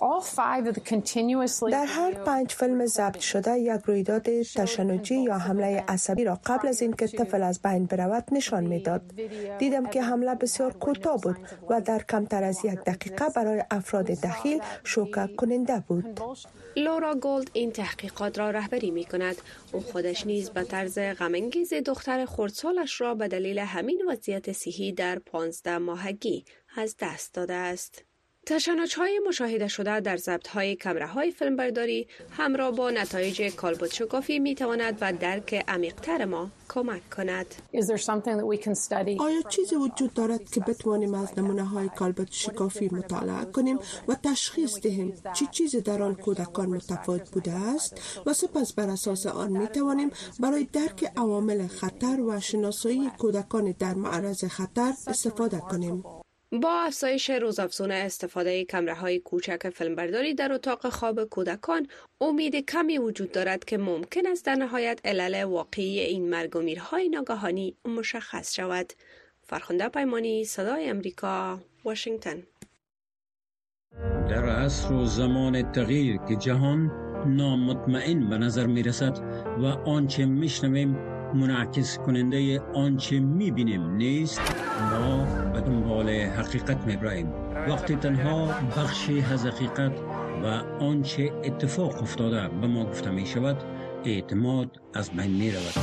در 1.71 1.85
هر 1.85 2.11
پنج 2.11 2.51
فیلم 2.51 2.85
ضبط 2.85 3.19
شده 3.19 3.59
یک 3.59 3.82
رویداد 3.85 4.41
تشنجی 4.41 5.15
یا 5.15 5.37
حمله 5.37 5.83
عصبی 5.87 6.23
را 6.23 6.39
قبل 6.45 6.67
از 6.67 6.81
اینکه 6.81 7.07
طفل 7.07 7.43
از 7.43 7.61
بین 7.61 7.85
برود 7.85 8.23
نشان 8.31 8.63
می‌داد. 8.63 9.01
دیدم 9.59 9.85
که 9.85 10.01
حمله 10.01 10.35
بسیار 10.35 10.73
کوتاه 10.73 11.21
بود 11.21 11.37
و 11.69 11.81
در 11.81 12.03
کمتر 12.09 12.43
از 12.43 12.65
یک 12.65 12.79
دقیقه 12.79 13.29
برای 13.35 13.63
افراد 13.71 14.05
دخیل 14.05 14.61
شوکه 14.83 15.29
کننده 15.37 15.83
بود. 15.87 16.19
لورا 16.75 17.15
گولد 17.15 17.49
این 17.53 17.71
تحقیقات 17.71 18.39
را 18.39 18.51
رهبری 18.51 18.91
می 18.91 19.05
کند 19.05 19.35
او 19.71 19.79
خودش 19.79 20.25
نیز 20.27 20.49
به 20.49 20.63
طرز 20.63 20.99
غمانگیز 20.99 21.73
دختر 21.73 22.25
خردسالش 22.25 23.01
را 23.01 23.15
به 23.15 23.27
دلیل 23.27 23.59
همین 23.59 24.01
وضعیت 24.09 24.51
صحی 24.51 24.91
در 24.91 25.19
15 25.19 25.77
ماهگی 25.77 26.45
از 26.77 26.95
دست 26.99 27.33
داده 27.33 27.53
است. 27.53 28.12
تشنج 28.45 28.95
های 28.95 29.21
مشاهده 29.27 29.67
شده 29.67 29.99
در 29.99 30.17
ضبط 30.17 30.47
های 30.47 30.75
کمره 30.75 31.07
های 31.07 31.31
فیلمبرداری 31.31 32.07
همراه 32.31 32.71
با 32.71 32.91
نتایج 32.91 33.55
کالبوت 33.55 33.93
شکافی 33.93 34.39
می 34.39 34.55
تواند 34.55 34.97
و 35.01 35.13
درک 35.13 35.63
عمیقتر 35.67 36.25
ما 36.25 36.49
کمک 36.69 37.09
کند. 37.09 37.45
آیا 39.19 39.41
چیزی 39.41 39.75
وجود 39.75 40.13
دارد 40.13 40.49
که 40.49 40.59
بتوانیم 40.59 41.13
از 41.13 41.39
نمونه 41.39 41.63
های 41.63 41.89
کالبوت 41.89 42.31
شکافی 42.31 42.89
مطالعه 42.91 43.45
کنیم 43.45 43.79
و 44.07 44.15
تشخیص 44.23 44.79
دهیم 44.79 45.13
چی 45.33 45.47
چیزی 45.51 45.81
در 45.81 46.01
آن 46.01 46.15
کودکان 46.15 46.69
متفاوت 46.69 47.31
بوده 47.31 47.51
است 47.51 48.01
و 48.25 48.33
سپس 48.33 48.73
بر 48.73 48.89
اساس 48.89 49.25
آن 49.25 49.51
می 49.51 49.67
توانیم 49.67 50.09
برای 50.39 50.63
درک 50.63 51.11
عوامل 51.17 51.67
خطر 51.67 52.21
و 52.21 52.39
شناسایی 52.39 53.11
کودکان 53.17 53.75
در 53.79 53.93
معرض 53.93 54.45
خطر 54.45 54.93
استفاده 55.07 55.59
کنیم. 55.59 56.03
با 56.61 56.71
افزایش 56.71 57.29
روزافزون 57.29 57.91
استفاده 57.91 58.65
کمره 58.65 58.93
های 58.93 59.19
کوچک 59.19 59.69
فیلمبرداری 59.69 60.33
در 60.33 60.53
اتاق 60.53 60.89
خواب 60.89 61.23
کودکان 61.23 61.87
امید 62.21 62.55
کمی 62.55 62.97
وجود 62.97 63.31
دارد 63.31 63.65
که 63.65 63.77
ممکن 63.77 64.27
است 64.27 64.45
در 64.45 64.55
نهایت 64.55 64.99
علل 65.05 65.43
واقعی 65.43 65.99
این 65.99 66.29
مرگ 66.29 66.55
و 66.55 66.61
میرهای 66.61 67.09
ناگهانی 67.09 67.75
مشخص 67.85 68.55
شود. 68.55 68.93
فرخنده 69.41 69.89
پیمانی 69.89 70.45
صدای 70.45 70.89
امریکا 70.89 71.59
واشنگتن. 71.83 72.43
در 74.29 74.45
عصر 74.49 74.93
و 74.93 75.05
زمان 75.05 75.71
تغییر 75.71 76.17
که 76.17 76.35
جهان 76.35 76.91
نامطمئن 77.27 78.29
به 78.29 78.37
نظر 78.37 78.65
می 78.65 78.83
رسد 78.83 79.17
و 79.59 79.65
آنچه 79.65 80.25
میشنویم 80.25 80.97
منعکس 81.35 81.97
کننده 81.97 82.61
آنچه 82.75 83.19
می‌بینیم 83.19 83.91
نیست. 83.95 84.41
ما 84.91 85.25
به 85.53 85.61
دنبال 85.61 86.09
حقیقت 86.09 86.87
میبراییم 86.87 87.27
وقتی 87.69 87.95
تنها 87.95 88.45
بخشی 88.77 89.25
از 89.33 89.45
حقیقت 89.45 89.91
و 90.43 90.45
آنچه 90.83 91.31
اتفاق 91.43 92.01
افتاده 92.01 92.47
به 92.61 92.67
ما 92.67 92.85
گفته 92.85 93.11
می 93.11 93.25
شود 93.25 93.57
اعتماد 94.05 94.79
از 94.93 95.11
بین 95.11 95.31
می 95.31 95.51
رود 95.51 95.73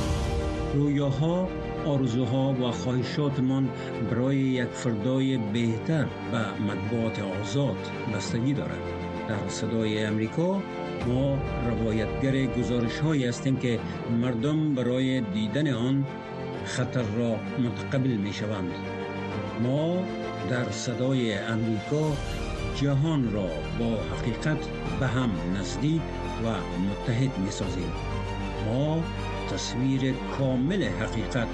رویاها 0.75 1.49
آرزوها 1.87 2.53
و 2.53 2.71
خواهشاتمان 2.71 3.69
برای 4.11 4.37
یک 4.37 4.69
فردای 4.69 5.39
بهتر 5.39 6.05
به 6.05 6.63
مطبوعات 6.63 7.23
آزاد 7.41 7.77
بستگی 8.15 8.53
دارد. 8.53 8.81
در 9.29 9.49
صدای 9.49 10.05
امریکا 10.05 10.63
ما 11.07 11.39
روایتگر 11.71 12.47
گزارش 12.47 12.99
هایی 12.99 13.25
هستیم 13.25 13.57
که 13.57 13.81
مردم 14.21 14.75
برای 14.75 15.21
دیدن 15.21 15.73
آن 15.73 16.07
خطر 16.65 17.03
را 17.03 17.37
متقبل 17.59 18.11
می 18.11 18.33
شوند 18.33 18.71
ما 19.63 20.05
در 20.51 20.71
صدای 20.71 21.35
امریکا 21.35 22.17
جهان 22.77 23.33
را 23.33 23.47
با 23.79 23.97
حقیقت 24.17 24.59
به 25.01 25.07
هم 25.07 25.31
نزدیک 25.59 26.01
و 26.45 26.49
متحد 26.81 27.39
می 27.39 27.51
سازیم 27.51 27.93
ما 28.67 29.03
تصویر 29.51 30.15
کامل 30.39 30.85
حقیقت 30.85 31.49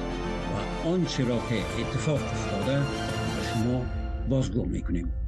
و 0.84 0.88
آنچه 0.88 1.24
را 1.24 1.36
که 1.36 1.80
اتفاق 1.80 2.20
افتاده 2.22 2.82
شما 3.42 3.82
بازگو 4.28 4.64
می 4.64 4.82
کنیم 4.82 5.25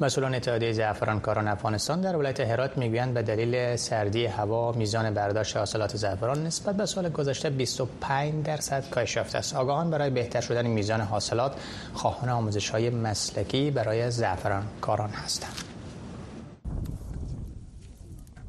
مسئولان 0.00 0.34
اتحادیه 0.34 0.72
زعفرانکاران 0.72 1.48
افغانستان 1.48 2.00
در 2.00 2.16
ولایت 2.16 2.40
هرات 2.40 2.78
می‌گویند 2.78 3.14
به 3.14 3.22
دلیل 3.22 3.76
سردی 3.76 4.26
هوا 4.26 4.72
میزان 4.72 5.14
برداشت 5.14 5.56
حاصلات 5.56 5.96
زعفران 5.96 6.46
نسبت 6.46 6.76
به 6.76 6.86
سال 6.86 7.08
گذشته 7.08 7.50
25 7.50 8.44
درصد 8.44 8.90
کاهش 8.90 9.16
یافته 9.16 9.38
است. 9.38 9.56
آگاهان 9.56 9.90
برای 9.90 10.10
بهتر 10.10 10.40
شدن 10.40 10.66
میزان 10.66 11.00
حاصلات 11.00 11.52
خواهان 11.94 12.28
آموزش 12.28 12.70
های 12.70 12.90
مسلکی 12.90 13.70
برای 13.70 14.10
زعفرانکاران 14.10 15.10
هستند. 15.10 15.54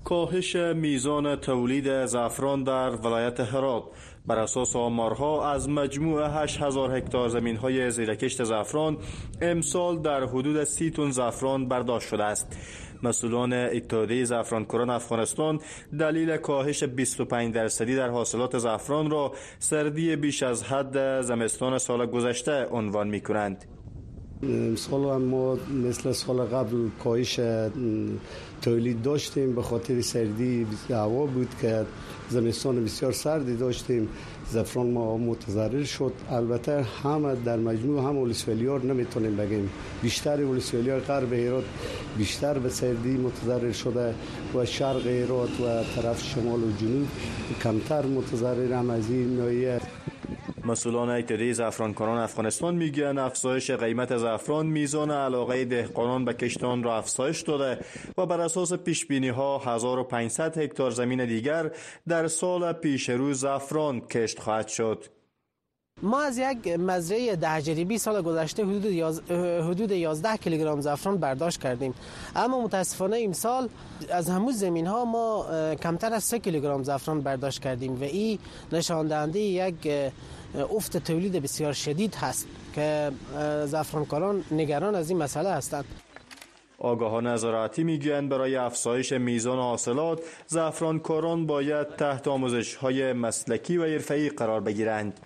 کاهش 0.03 0.55
میزان 0.55 1.35
تولید 1.35 2.05
زعفران 2.05 2.63
در 2.63 2.89
ولایت 2.89 3.39
هرات 3.39 3.83
بر 4.27 4.39
اساس 4.39 4.75
آمارها 4.75 5.51
از 5.51 5.69
مجموع 5.69 6.41
8000 6.41 6.97
هکتار 6.97 7.29
زمین 7.29 7.55
های 7.57 7.91
زیرکشت 7.91 8.43
زعفران 8.43 8.97
امسال 9.41 9.99
در 9.99 10.23
حدود 10.23 10.63
30 10.63 10.91
تن 10.91 11.11
زعفران 11.11 11.67
برداشت 11.67 12.07
شده 12.07 12.23
است 12.23 12.57
مسئولان 13.03 13.53
اتحادیه 13.53 14.25
زعفرانکاران 14.25 14.89
افغانستان 14.89 15.59
دلیل 15.99 16.37
کاهش 16.37 16.83
25 16.83 17.53
درصدی 17.53 17.95
در 17.95 18.09
حاصلات 18.09 18.57
زعفران 18.57 19.11
را 19.11 19.31
سردی 19.59 20.15
بیش 20.15 20.43
از 20.43 20.63
حد 20.63 21.21
زمستان 21.21 21.77
سال 21.77 22.05
گذشته 22.05 22.65
عنوان 22.65 23.07
می 23.07 23.21
کنند. 23.21 23.65
امسال 24.43 25.21
ما 25.21 25.57
مثل 25.83 26.11
سال 26.11 26.45
قبل 26.45 26.89
کاهش 27.03 27.39
تولید 28.61 29.01
داشتیم 29.01 29.55
به 29.55 29.61
خاطر 29.61 30.01
سردی 30.01 30.67
هوا 30.89 31.25
بود 31.25 31.49
که 31.61 31.85
زمستان 32.29 32.83
بسیار 32.83 33.11
سردی 33.11 33.55
داشتیم. 33.55 34.09
زفران 34.51 34.91
ما 34.91 35.17
متضرر 35.17 35.83
شد. 35.83 36.13
البته 36.29 36.85
همه 37.03 37.35
در 37.35 37.57
مجموع 37.57 38.03
هم 38.03 38.17
ولسوالیار 38.17 38.85
نمی‌تونیم 38.85 39.35
بگیم. 39.35 39.69
بیشتر 40.01 40.43
ولسوالیار 40.43 40.99
غرب 40.99 41.33
ایراد 41.33 41.65
بیشتر 42.17 42.59
به 42.59 42.69
سردی 42.69 43.17
متضرر 43.17 43.71
شده 43.71 44.13
و 44.55 44.65
شرق 44.65 45.07
ایراد 45.07 45.49
و 45.61 45.83
طرف 45.95 46.23
شمال 46.23 46.63
و 46.63 46.71
جنوب 46.81 47.07
کمتر 47.63 48.05
متضرر 48.05 48.73
هم 48.73 48.89
از 48.89 49.09
این 49.09 49.37
نوعیه 49.37 49.79
مسئولان 50.65 51.09
اتحادیه 51.09 51.53
زعفرانکاران 51.53 52.17
افغانستان 52.17 52.75
می‌گویند 52.75 53.19
افزایش 53.19 53.71
قیمت 53.71 54.17
زعفران 54.17 54.65
میزان 54.65 55.11
علاقه 55.11 55.65
دهقانان 55.65 56.25
به 56.25 56.33
کشتان 56.33 56.83
را 56.83 56.97
افزایش 56.97 57.41
داده 57.41 57.79
و 58.17 58.25
بر 58.25 58.41
اساس 58.41 58.73
پیش 58.73 59.05
بینی 59.05 59.29
ها 59.29 59.57
1500 59.57 60.57
هکتار 60.57 60.91
زمین 60.91 61.25
دیگر 61.25 61.71
در 62.07 62.27
سال 62.27 62.73
پیش 62.73 63.09
رو 63.09 63.33
زعفران 63.33 64.01
کشت 64.01 64.39
خواهد 64.39 64.67
شد. 64.67 65.05
ما 66.01 66.21
از 66.21 66.37
یک 66.37 66.67
مزرعه 66.67 67.35
ده 67.35 67.61
جریبی 67.61 67.97
سال 67.97 68.21
گذشته 68.21 68.65
حدود, 68.65 68.85
یاز... 68.85 69.21
حدود 69.69 69.91
11 69.91 70.37
کیلوگرم 70.37 70.81
زعفران 70.81 71.17
برداشت 71.17 71.61
کردیم 71.61 71.93
اما 72.35 72.61
متاسفانه 72.61 73.33
سال 73.33 73.69
از 74.09 74.29
همون 74.29 74.51
زمین 74.51 74.87
ها 74.87 75.05
ما 75.05 75.45
کمتر 75.75 76.13
از 76.13 76.23
3 76.23 76.39
کیلوگرم 76.39 76.83
زعفران 76.83 77.21
برداشت 77.21 77.61
کردیم 77.61 78.01
و 78.01 78.03
این 78.03 78.39
نشان 78.71 79.07
دهنده 79.07 79.39
یک 79.39 79.87
افت 80.55 80.97
تولید 80.97 81.31
بسیار 81.43 81.73
شدید 81.73 82.15
هست 82.15 82.47
که 82.73 83.11
زعفرانکاران 83.65 84.43
نگران 84.51 84.95
از 84.95 85.09
این 85.09 85.19
مسئله 85.19 85.49
هستند. 85.49 85.85
آگاهان 86.79 87.37
زراعتی 87.37 87.83
می‌گویند 87.83 88.29
برای 88.29 88.55
افزایش 88.55 89.11
میزان 89.11 89.57
حاصلات 89.57 90.19
زعفرانکاران 90.47 91.45
باید 91.45 91.95
تحت 91.95 92.27
آموزش 92.27 92.75
های 92.75 93.13
مسلکی 93.13 93.77
و 93.77 93.83
حرفه‌ای 93.83 94.29
قرار 94.29 94.61
بگیرند. 94.61 95.19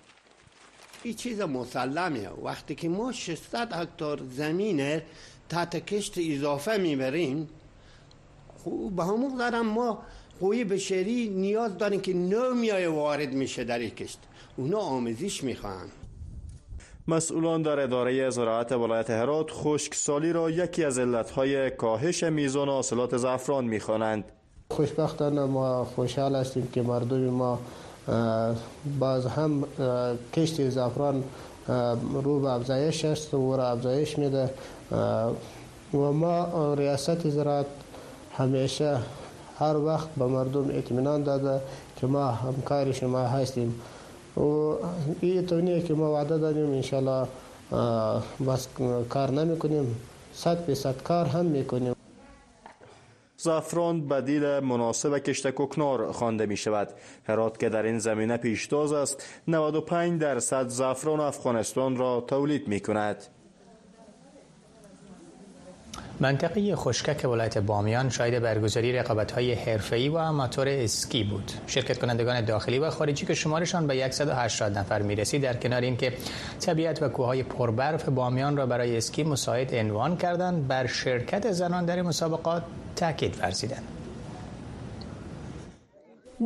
این 1.02 1.14
چیز 1.14 1.40
مسلمه. 1.40 2.28
وقتی 2.42 2.74
که 2.74 2.88
ما 2.88 3.12
600 3.12 3.72
هکتار 3.72 4.20
زمین 4.30 5.00
تحت 5.48 5.76
کشت 5.76 6.14
اضافه 6.18 6.76
می‌بریم 6.76 7.48
خوب 8.64 8.96
به 8.96 9.04
همون 9.04 9.60
ما 9.60 10.02
قوی 10.42 10.64
بشری 10.64 11.28
نیاز 11.28 11.78
داریم 11.78 12.00
که 12.00 12.14
نو 12.14 12.54
میای 12.54 12.86
وارد 12.86 13.32
میشه 13.32 13.64
در 13.64 13.78
این 13.78 13.90
کشت. 13.90 14.18
اونا 14.56 14.78
آموزش 14.78 15.44
می‌خوان 15.44 15.86
مسئولان 17.08 17.62
در 17.62 17.80
اداره 17.80 18.30
زراعت 18.30 18.72
ولایت 18.72 19.10
هرات 19.10 19.50
خشکسالی 19.50 20.32
را 20.32 20.50
یکی 20.50 20.84
از 20.84 20.98
علتهای 20.98 21.70
کاهش 21.70 22.22
میزان 22.22 22.68
حاصلات 22.68 23.16
زعفران 23.16 23.64
می‌خوانند. 23.64 24.24
خوشبختانه 24.70 25.44
ما 25.44 25.84
خوشحال 25.84 26.36
هستیم 26.36 26.68
که 26.72 26.82
مردم 26.82 27.18
ما 27.18 27.58
باز 29.00 29.26
هم 29.26 29.64
کشت 30.34 30.68
زعفران 30.68 31.24
رو 32.24 32.40
به 32.40 32.48
افزایش 32.48 33.04
است 33.04 33.34
و 33.34 33.56
را 33.56 33.70
افزایش 33.70 34.18
میده. 34.18 34.50
و 35.94 35.98
ما 36.12 36.74
ریاست 36.74 37.28
زراعت 37.28 37.66
همیشه 38.36 38.98
هر 39.58 39.76
وقت 39.76 40.08
به 40.16 40.26
مردم 40.26 40.70
اطمینان 40.70 41.22
داده 41.22 41.60
که 41.96 42.06
ما 42.06 42.26
همکار 42.26 42.92
شما 42.92 43.18
هستیم 43.18 43.80
و 44.36 44.40
این 45.20 45.46
تونیه 45.46 45.82
که 45.82 45.94
ما 45.94 46.12
وعده 46.12 46.38
دادیم 46.38 46.70
انشالله 46.70 47.26
بس 48.48 48.68
کار 49.08 49.30
نمی 49.30 49.58
کنیم 49.58 49.96
صد 50.32 50.64
فیصد 50.64 51.02
کار 51.02 51.26
هم 51.26 51.46
می‌کنیم 51.46 51.94
زعفران 53.36 54.08
بدیل 54.08 54.58
مناسب 54.58 55.18
کشت 55.18 55.50
کوکنار 55.50 56.12
خوانده 56.12 56.46
می 56.46 56.56
شود. 56.56 56.88
هرات 57.24 57.58
که 57.58 57.68
در 57.68 57.82
این 57.82 57.98
زمینه 57.98 58.36
پیشتاز 58.36 58.92
است 58.92 59.22
95 59.48 60.20
درصد 60.20 60.68
زعفران 60.68 61.20
افغانستان 61.20 61.96
را 61.96 62.24
تولید 62.26 62.68
می 62.68 62.80
کند. 62.80 63.16
منطقه 66.22 66.76
خشکک 66.76 67.24
ولایت 67.24 67.58
بامیان 67.58 68.10
شاید 68.10 68.42
برگزاری 68.42 68.92
رقابت‌های 68.92 69.52
حرفه‌ای 69.54 70.08
و 70.08 70.16
آماتور 70.16 70.68
اسکی 70.68 71.24
بود. 71.24 71.52
شرکت 71.66 71.98
کنندگان 71.98 72.44
داخلی 72.44 72.78
و 72.78 72.90
خارجی 72.90 73.26
که 73.26 73.34
شمارشان 73.34 73.86
به 73.86 74.10
180 74.10 74.78
نفر 74.78 75.02
می‌رسید 75.02 75.42
در 75.42 75.56
کنار 75.56 75.80
اینکه 75.80 76.12
طبیعت 76.60 77.02
و 77.02 77.08
کوههای 77.08 77.42
پربرف 77.42 78.08
بامیان 78.08 78.56
را 78.56 78.66
برای 78.66 78.96
اسکی 78.96 79.24
مساعد 79.24 79.74
عنوان 79.74 80.16
کردند 80.16 80.68
بر 80.68 80.86
شرکت 80.86 81.52
زنان 81.52 81.84
در 81.84 82.02
مسابقات 82.02 82.62
تاکید 82.96 83.38
ورزیدند. 83.40 84.01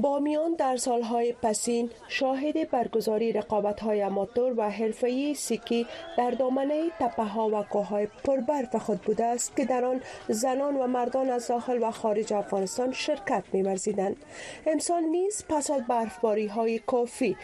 بامیان 0.03 0.55
در 0.55 0.77
سالهای 0.77 1.33
پسین 1.33 1.91
شاهد 2.09 2.71
برگزاری 2.71 3.33
رقابت‌های 3.33 4.03
اماتور 4.03 4.55
و 4.57 4.71
حرفه‌ای 4.71 5.35
سیکی 5.35 5.87
در 6.19 6.31
دامنه 6.31 6.91
تپه‌ها 7.01 7.49
و 7.49 7.63
کوههای 7.63 8.09
پربرف 8.25 8.77
خود 8.77 9.01
بوده 9.03 9.25
است 9.25 9.57
که 9.57 9.65
در 9.65 9.85
آن 9.85 10.01
زنان 10.29 10.77
و 10.77 10.87
مردان 10.87 11.31
از 11.31 11.47
داخل 11.47 11.83
و 11.83 11.91
خارج 11.91 12.33
افغانستان 12.33 12.93
شرکت 12.93 13.45
می‌ورزیدند. 13.53 14.17
امسال 14.67 15.03
نیز 15.03 15.45
پس 15.49 15.71
از 15.71 15.87
برفباری‌های 15.87 16.79
کافی 16.79 17.37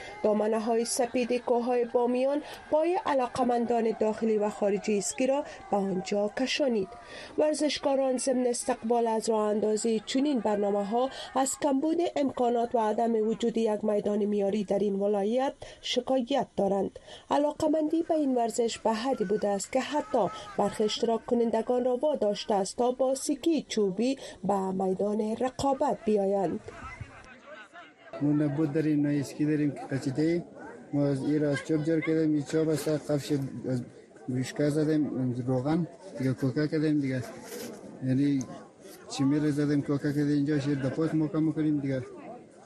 های 0.67 0.85
سپید 0.85 1.37
کوههای 1.37 1.85
بامیان 1.85 2.43
پای 2.71 2.99
علاقمندان 3.07 3.97
داخلی 4.01 4.39
و 4.39 4.49
خارجی 4.49 4.99
اسکی 4.99 5.27
را 5.27 5.45
به 5.71 5.77
آنجا 5.77 6.31
کشانید. 6.39 6.89
ورزشکاران 7.39 8.17
ضمن 8.17 8.47
استقبال 8.47 9.07
از 9.07 9.29
راه 9.29 9.49
اندازی 9.49 10.03
چنین 10.07 10.41
برنامه 10.41 11.11
از 11.37 11.59
کمبود 11.63 11.99
امکان 12.17 12.42
امکانات 12.43 12.75
و 12.75 12.79
عدم 12.79 13.29
وجود 13.29 13.59
یک 13.59 13.85
میدان 13.85 14.25
میاری 14.25 14.65
در 14.65 14.79
این 14.79 14.95
ولایت 14.95 15.55
شکایت 15.81 16.47
دارند. 16.57 16.99
علاقمندی 17.31 18.03
به 18.03 18.15
این 18.15 18.35
ورزش 18.35 18.79
به 18.79 18.93
حدی 18.93 19.25
بوده 19.25 19.49
است 19.49 19.73
که 19.73 19.81
حتی 19.81 20.29
برخی 20.59 20.85
اشتراک 20.85 21.27
کنندگان 21.27 21.85
را 21.85 21.97
واداشته 21.97 22.55
است 22.55 22.77
تا 22.77 22.91
با 22.91 23.15
سیکی 23.15 23.67
چوبی 23.69 24.19
به 24.45 24.71
میدان 24.71 25.37
رقابت 25.41 25.99
بیایند. 26.05 26.61
ما 28.23 28.33
نبود 28.33 28.73
داریم 28.73 29.07
نه 29.07 29.21
اسکی 29.21 29.45
داریم 29.45 29.71
که 29.71 29.81
قچیده 29.81 30.45
ما 30.93 31.07
از 31.07 31.23
این 31.23 31.45
از 31.45 31.59
چوب 31.69 31.85
جر 31.85 32.01
کردیم 32.01 32.35
این 32.35 32.43
چوب 32.43 32.69
است 32.69 32.89
قفش 32.89 33.33
از 33.69 33.83
بیشکر 34.29 34.69
زدیم 34.69 35.35
روغن 35.47 35.87
دیگه 36.19 36.33
کوکا 36.33 36.67
کردیم 36.67 37.01
دیگه. 37.01 37.23
یعنی 38.07 38.41
چی 39.11 39.25
میره 39.25 39.51
زدیم 39.51 39.83
کوکا 39.83 40.13
کردیم 40.13 40.27
اینجا 40.29 40.59
شیر 40.59 40.79
دپوت 40.79 41.15
موقع 41.15 41.41
می‌کنیم 41.41 41.81
دیگه. 41.81 42.03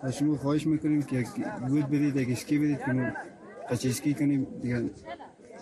از 0.03 0.17
شما 0.17 0.37
خواهش 0.37 0.67
می‌کنیم 0.67 1.03
که 1.03 1.25
بود 1.69 1.87
بدید 1.87 2.17
یک 2.17 2.31
اسکی 2.31 2.59
بدید 2.59 2.79
که 2.79 2.93
ما 2.93 3.09
قچه 3.71 4.15
کنیم. 4.15 4.47
دیگه 4.63 4.91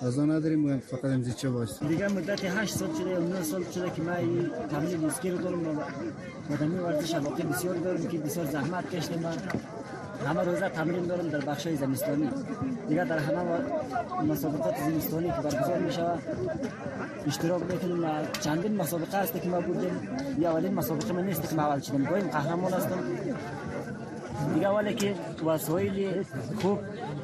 از 0.00 0.18
آن 0.18 0.30
نداریم 0.30 0.78
فقط 0.78 1.04
امزی 1.04 1.32
چه 1.32 1.50
باش 1.50 1.68
دیگه 1.88 2.08
مدت 2.08 2.44
8 2.44 2.74
سال 2.74 2.88
شده 2.98 3.10
یا 3.10 3.18
9 3.18 3.42
سال 3.42 3.64
شده 3.64 3.90
که 3.90 4.02
من 4.02 4.14
تمرین 4.70 5.04
اسکی 5.04 5.30
رو 5.30 5.38
دارم 5.38 5.60
مدامی 6.50 6.78
ورزش 6.78 7.14
علاقه 7.14 7.42
بسیار 7.42 7.74
دارم 7.74 8.06
که 8.06 8.18
بسیار 8.18 8.46
زحمت 8.46 8.90
کشتم 8.90 9.20
من 9.20 9.36
همه 10.26 10.42
روزه 10.42 10.68
تمرین 10.68 11.06
دارم 11.06 11.28
در 11.28 11.40
بخش 11.40 11.68
زمستانی. 11.68 12.28
دیگه 12.88 13.04
در 13.04 13.18
همه 13.18 13.42
مسابقات 14.28 14.74
زمستانی 14.78 15.26
که 15.26 15.40
برگزار 15.42 15.78
می 15.78 15.92
شود 15.92 16.22
اشتراک 17.26 17.62
می‌کنیم. 17.62 18.04
چندین 18.40 18.76
مسابقه 18.76 19.16
است 19.16 19.42
که 19.42 19.48
ما 19.48 19.60
بودیم. 19.60 20.00
یا 20.38 20.50
اولین 20.50 20.74
مسابقه 20.74 21.12
من 21.12 21.24
نیست 21.24 21.48
که 21.48 21.56
ما 21.56 21.62
اول 21.62 21.80
شدم 21.80 22.04
قهرمان 22.04 22.72
هستم. 22.72 22.98
دیگه 24.54 24.68
ولی 24.68 24.94
که 24.94 25.14
وسایل 25.46 26.24
خوب 26.62 26.78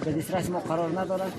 به 0.05 0.13
دسترس 0.13 0.51
ما 0.51 0.61
قرار 0.61 1.01
ندارد 1.01 1.33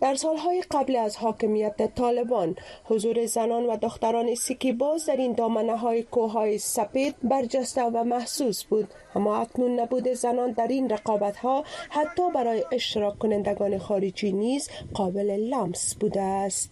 در 0.00 0.14
سالهای 0.14 0.64
قبل 0.70 0.96
از 0.96 1.16
حاکمیت 1.16 1.94
طالبان 1.94 2.56
حضور 2.84 3.26
زنان 3.26 3.66
و 3.66 3.76
دختران 3.76 4.34
سیکی 4.34 4.72
باز 4.72 5.06
در 5.06 5.16
این 5.16 5.32
دامنه 5.32 5.76
های 5.76 6.02
کوههای 6.02 6.58
سپید 6.58 7.14
برجسته 7.22 7.82
و 7.82 8.04
محسوس 8.04 8.64
بود. 8.64 8.88
اما 9.14 9.36
اکنون 9.36 9.80
نبود 9.80 10.08
زنان 10.08 10.52
در 10.52 10.66
این 10.66 10.90
رقابت 10.90 11.36
ها 11.36 11.64
حتی 11.90 12.30
برای 12.34 12.64
اشتراک 12.72 13.18
کنندگان 13.18 13.78
خارجی 13.78 14.32
نیز 14.32 14.70
قابل 14.94 15.30
لمس 15.30 15.94
بوده 15.94 16.22
است. 16.22 16.70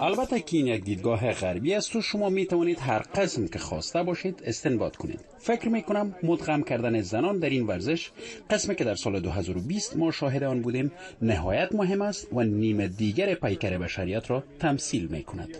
البته 0.00 0.40
که 0.40 0.56
این 0.56 0.66
یک 0.66 0.84
دیدگاه 0.84 1.32
غربی 1.32 1.74
است 1.74 1.96
و 1.96 2.00
شما 2.00 2.28
می 2.28 2.46
توانید 2.46 2.78
هر 2.78 2.98
قسم 2.98 3.46
که 3.46 3.58
خواسته 3.58 4.02
باشید 4.02 4.42
استنباط 4.46 4.96
کنید. 4.96 5.20
فکر 5.38 5.68
می 5.68 5.82
کنم 5.82 6.14
مدغم 6.22 6.62
کردن 6.62 7.00
زنان 7.00 7.38
در 7.38 7.50
این 7.50 7.66
ورزش 7.66 8.10
قسمی 8.50 8.74
که 8.74 8.84
در 8.84 8.94
سال 8.94 9.20
2020 9.20 9.96
ما 9.96 10.10
شاهد 10.10 10.42
آن 10.42 10.62
بودیم 10.62 10.92
نهایت 11.22 11.74
مهم 11.74 12.02
است 12.02 12.28
و 12.32 12.42
نیم 12.42 12.86
دیگر 12.86 13.34
پیکر 13.34 13.78
بشریت 13.78 14.30
را 14.30 14.42
تمثیل 14.60 15.06
می 15.06 15.22
کند 15.22 15.56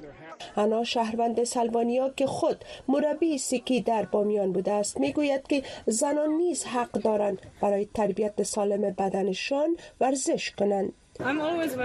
انا 0.57 0.85
شهروند 0.85 1.45
سلوانیا 1.45 2.09
که 2.09 2.27
خود 2.27 2.65
مربی 2.89 3.39
سیکی 3.39 3.81
در 3.81 4.05
بامیان 4.05 4.53
بوده 4.53 4.73
است. 4.73 5.01
می‌گوید 5.01 5.47
که 5.47 5.63
زنان 5.87 6.31
نیز 6.31 6.65
حق 6.65 6.93
دارند 6.93 7.39
برای 7.61 7.89
تربیت 7.95 8.43
سالم 8.43 8.81
بدنشان 8.81 9.77
ورزش 10.01 10.51
کنند. 10.51 10.93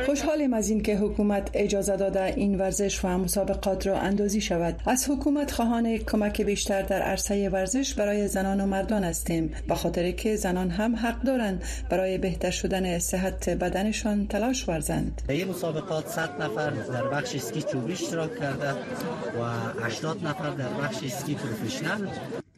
خوشحالیم 0.06 0.54
از 0.54 0.70
اینکه 0.70 0.98
حکومت 0.98 1.50
اجازه 1.54 1.98
داده 1.98 2.24
این 2.24 2.58
ورزش 2.58 3.06
و 3.06 3.08
مسابقات 3.08 3.88
را 3.88 4.00
اندازی 4.00 4.42
شود. 4.42 4.82
از 4.86 5.10
حکومت 5.10 5.52
خواهان 5.52 5.98
کمک 5.98 6.42
بیشتر 6.42 6.82
در 6.82 7.02
عرصه 7.02 7.50
ورزش 7.50 7.94
برای 7.94 8.28
زنان 8.28 8.62
و 8.62 8.66
مردان 8.66 9.04
هستیم. 9.04 9.54
به 9.68 9.76
خاطر 9.76 10.12
که 10.12 10.36
زنان 10.36 10.70
هم 10.70 10.96
حق 10.96 11.22
دارند 11.22 11.64
برای 11.90 12.18
بهتر 12.18 12.52
شدن 12.52 13.00
صحت 13.00 13.50
بدنشان 13.50 14.28
تلاش 14.28 14.70
ورزند. 14.70 15.22
این 15.30 15.48
مسابقات 15.48 16.08
100 16.08 16.42
نفر 16.42 16.70
در 16.70 17.08
بخش 17.08 17.36
اسکی 17.36 17.62
چوبی 17.62 17.94
اشتراک 17.94 18.40
کرده 18.40 18.72
و 18.72 19.44
80 19.82 20.26
نفر 20.28 20.50
در 20.50 20.70
بخش 20.70 21.04
اسکی 21.04 21.36
پروفشنل 21.36 22.08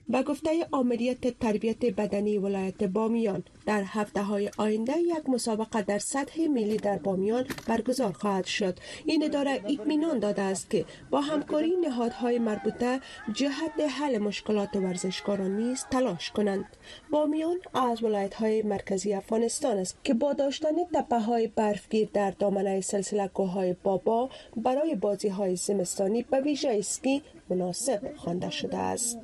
به 0.10 0.24
گفته 0.24 0.50
آمریت 0.72 1.40
تربیت 1.40 1.86
بدنی 1.86 2.38
ولایت 2.38 2.84
بامیان 2.84 3.44
در 3.70 3.84
هفته 3.84 4.22
های 4.22 4.50
آینده 4.58 4.98
یک 4.98 5.30
مسابقه 5.30 5.82
در 5.82 6.00
سطح 6.00 6.48
ملی 6.48 6.78
در 6.78 6.98
بامیان 6.98 7.46
برگزار 7.68 8.12
خواهد 8.12 8.46
شد. 8.46 8.80
این 9.06 9.24
اداره 9.24 9.52
اطمینان 9.52 10.20
داده 10.20 10.42
است 10.42 10.70
که 10.70 10.86
با 11.10 11.22
همکاری 11.22 11.76
نهادهای 11.76 12.40
مربوطه 12.40 13.00
جهت 13.34 13.80
حل 14.00 14.18
مشکلات 14.18 14.76
ورزشکاران 14.76 15.58
نیز 15.58 15.86
تلاش 15.92 16.32
کنند. 16.32 16.66
بامیان 17.12 17.58
از 17.74 18.04
ولایت 18.04 18.34
های 18.34 18.62
مرکزی 18.62 19.14
افغانستان 19.14 19.78
است 19.78 19.98
که 20.04 20.14
با 20.14 20.34
داشتن 20.34 20.84
تپه 20.94 21.20
های 21.20 21.48
برفگیر 21.48 22.10
در 22.14 22.32
دامنه 22.32 22.82
سلسله 22.82 23.28
کوههای 23.28 23.76
بابا 23.84 24.30
برای 24.56 24.96
بازی 24.96 25.28
های 25.28 25.56
زمستانی 25.56 26.24
به 26.24 26.42
ویژه 26.42 26.76
اسکی 26.80 27.22
مناسب 27.50 28.16
خوانده 28.16 28.50
شده 28.50 28.78
است. 28.78 29.18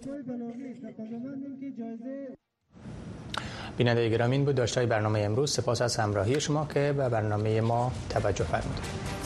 بیننده 3.78 4.10
گرامی 4.10 4.38
بود 4.38 4.56
داشتای 4.56 4.86
برنامه 4.86 5.20
امروز 5.20 5.52
سپاس 5.52 5.82
از 5.82 5.98
همراهی 5.98 6.42
شما 6.42 6.68
که 6.74 6.94
به 6.98 7.10
برنامه 7.10 7.62
ما 7.62 7.92
توجه 8.10 8.44
فرمودید. 8.44 9.25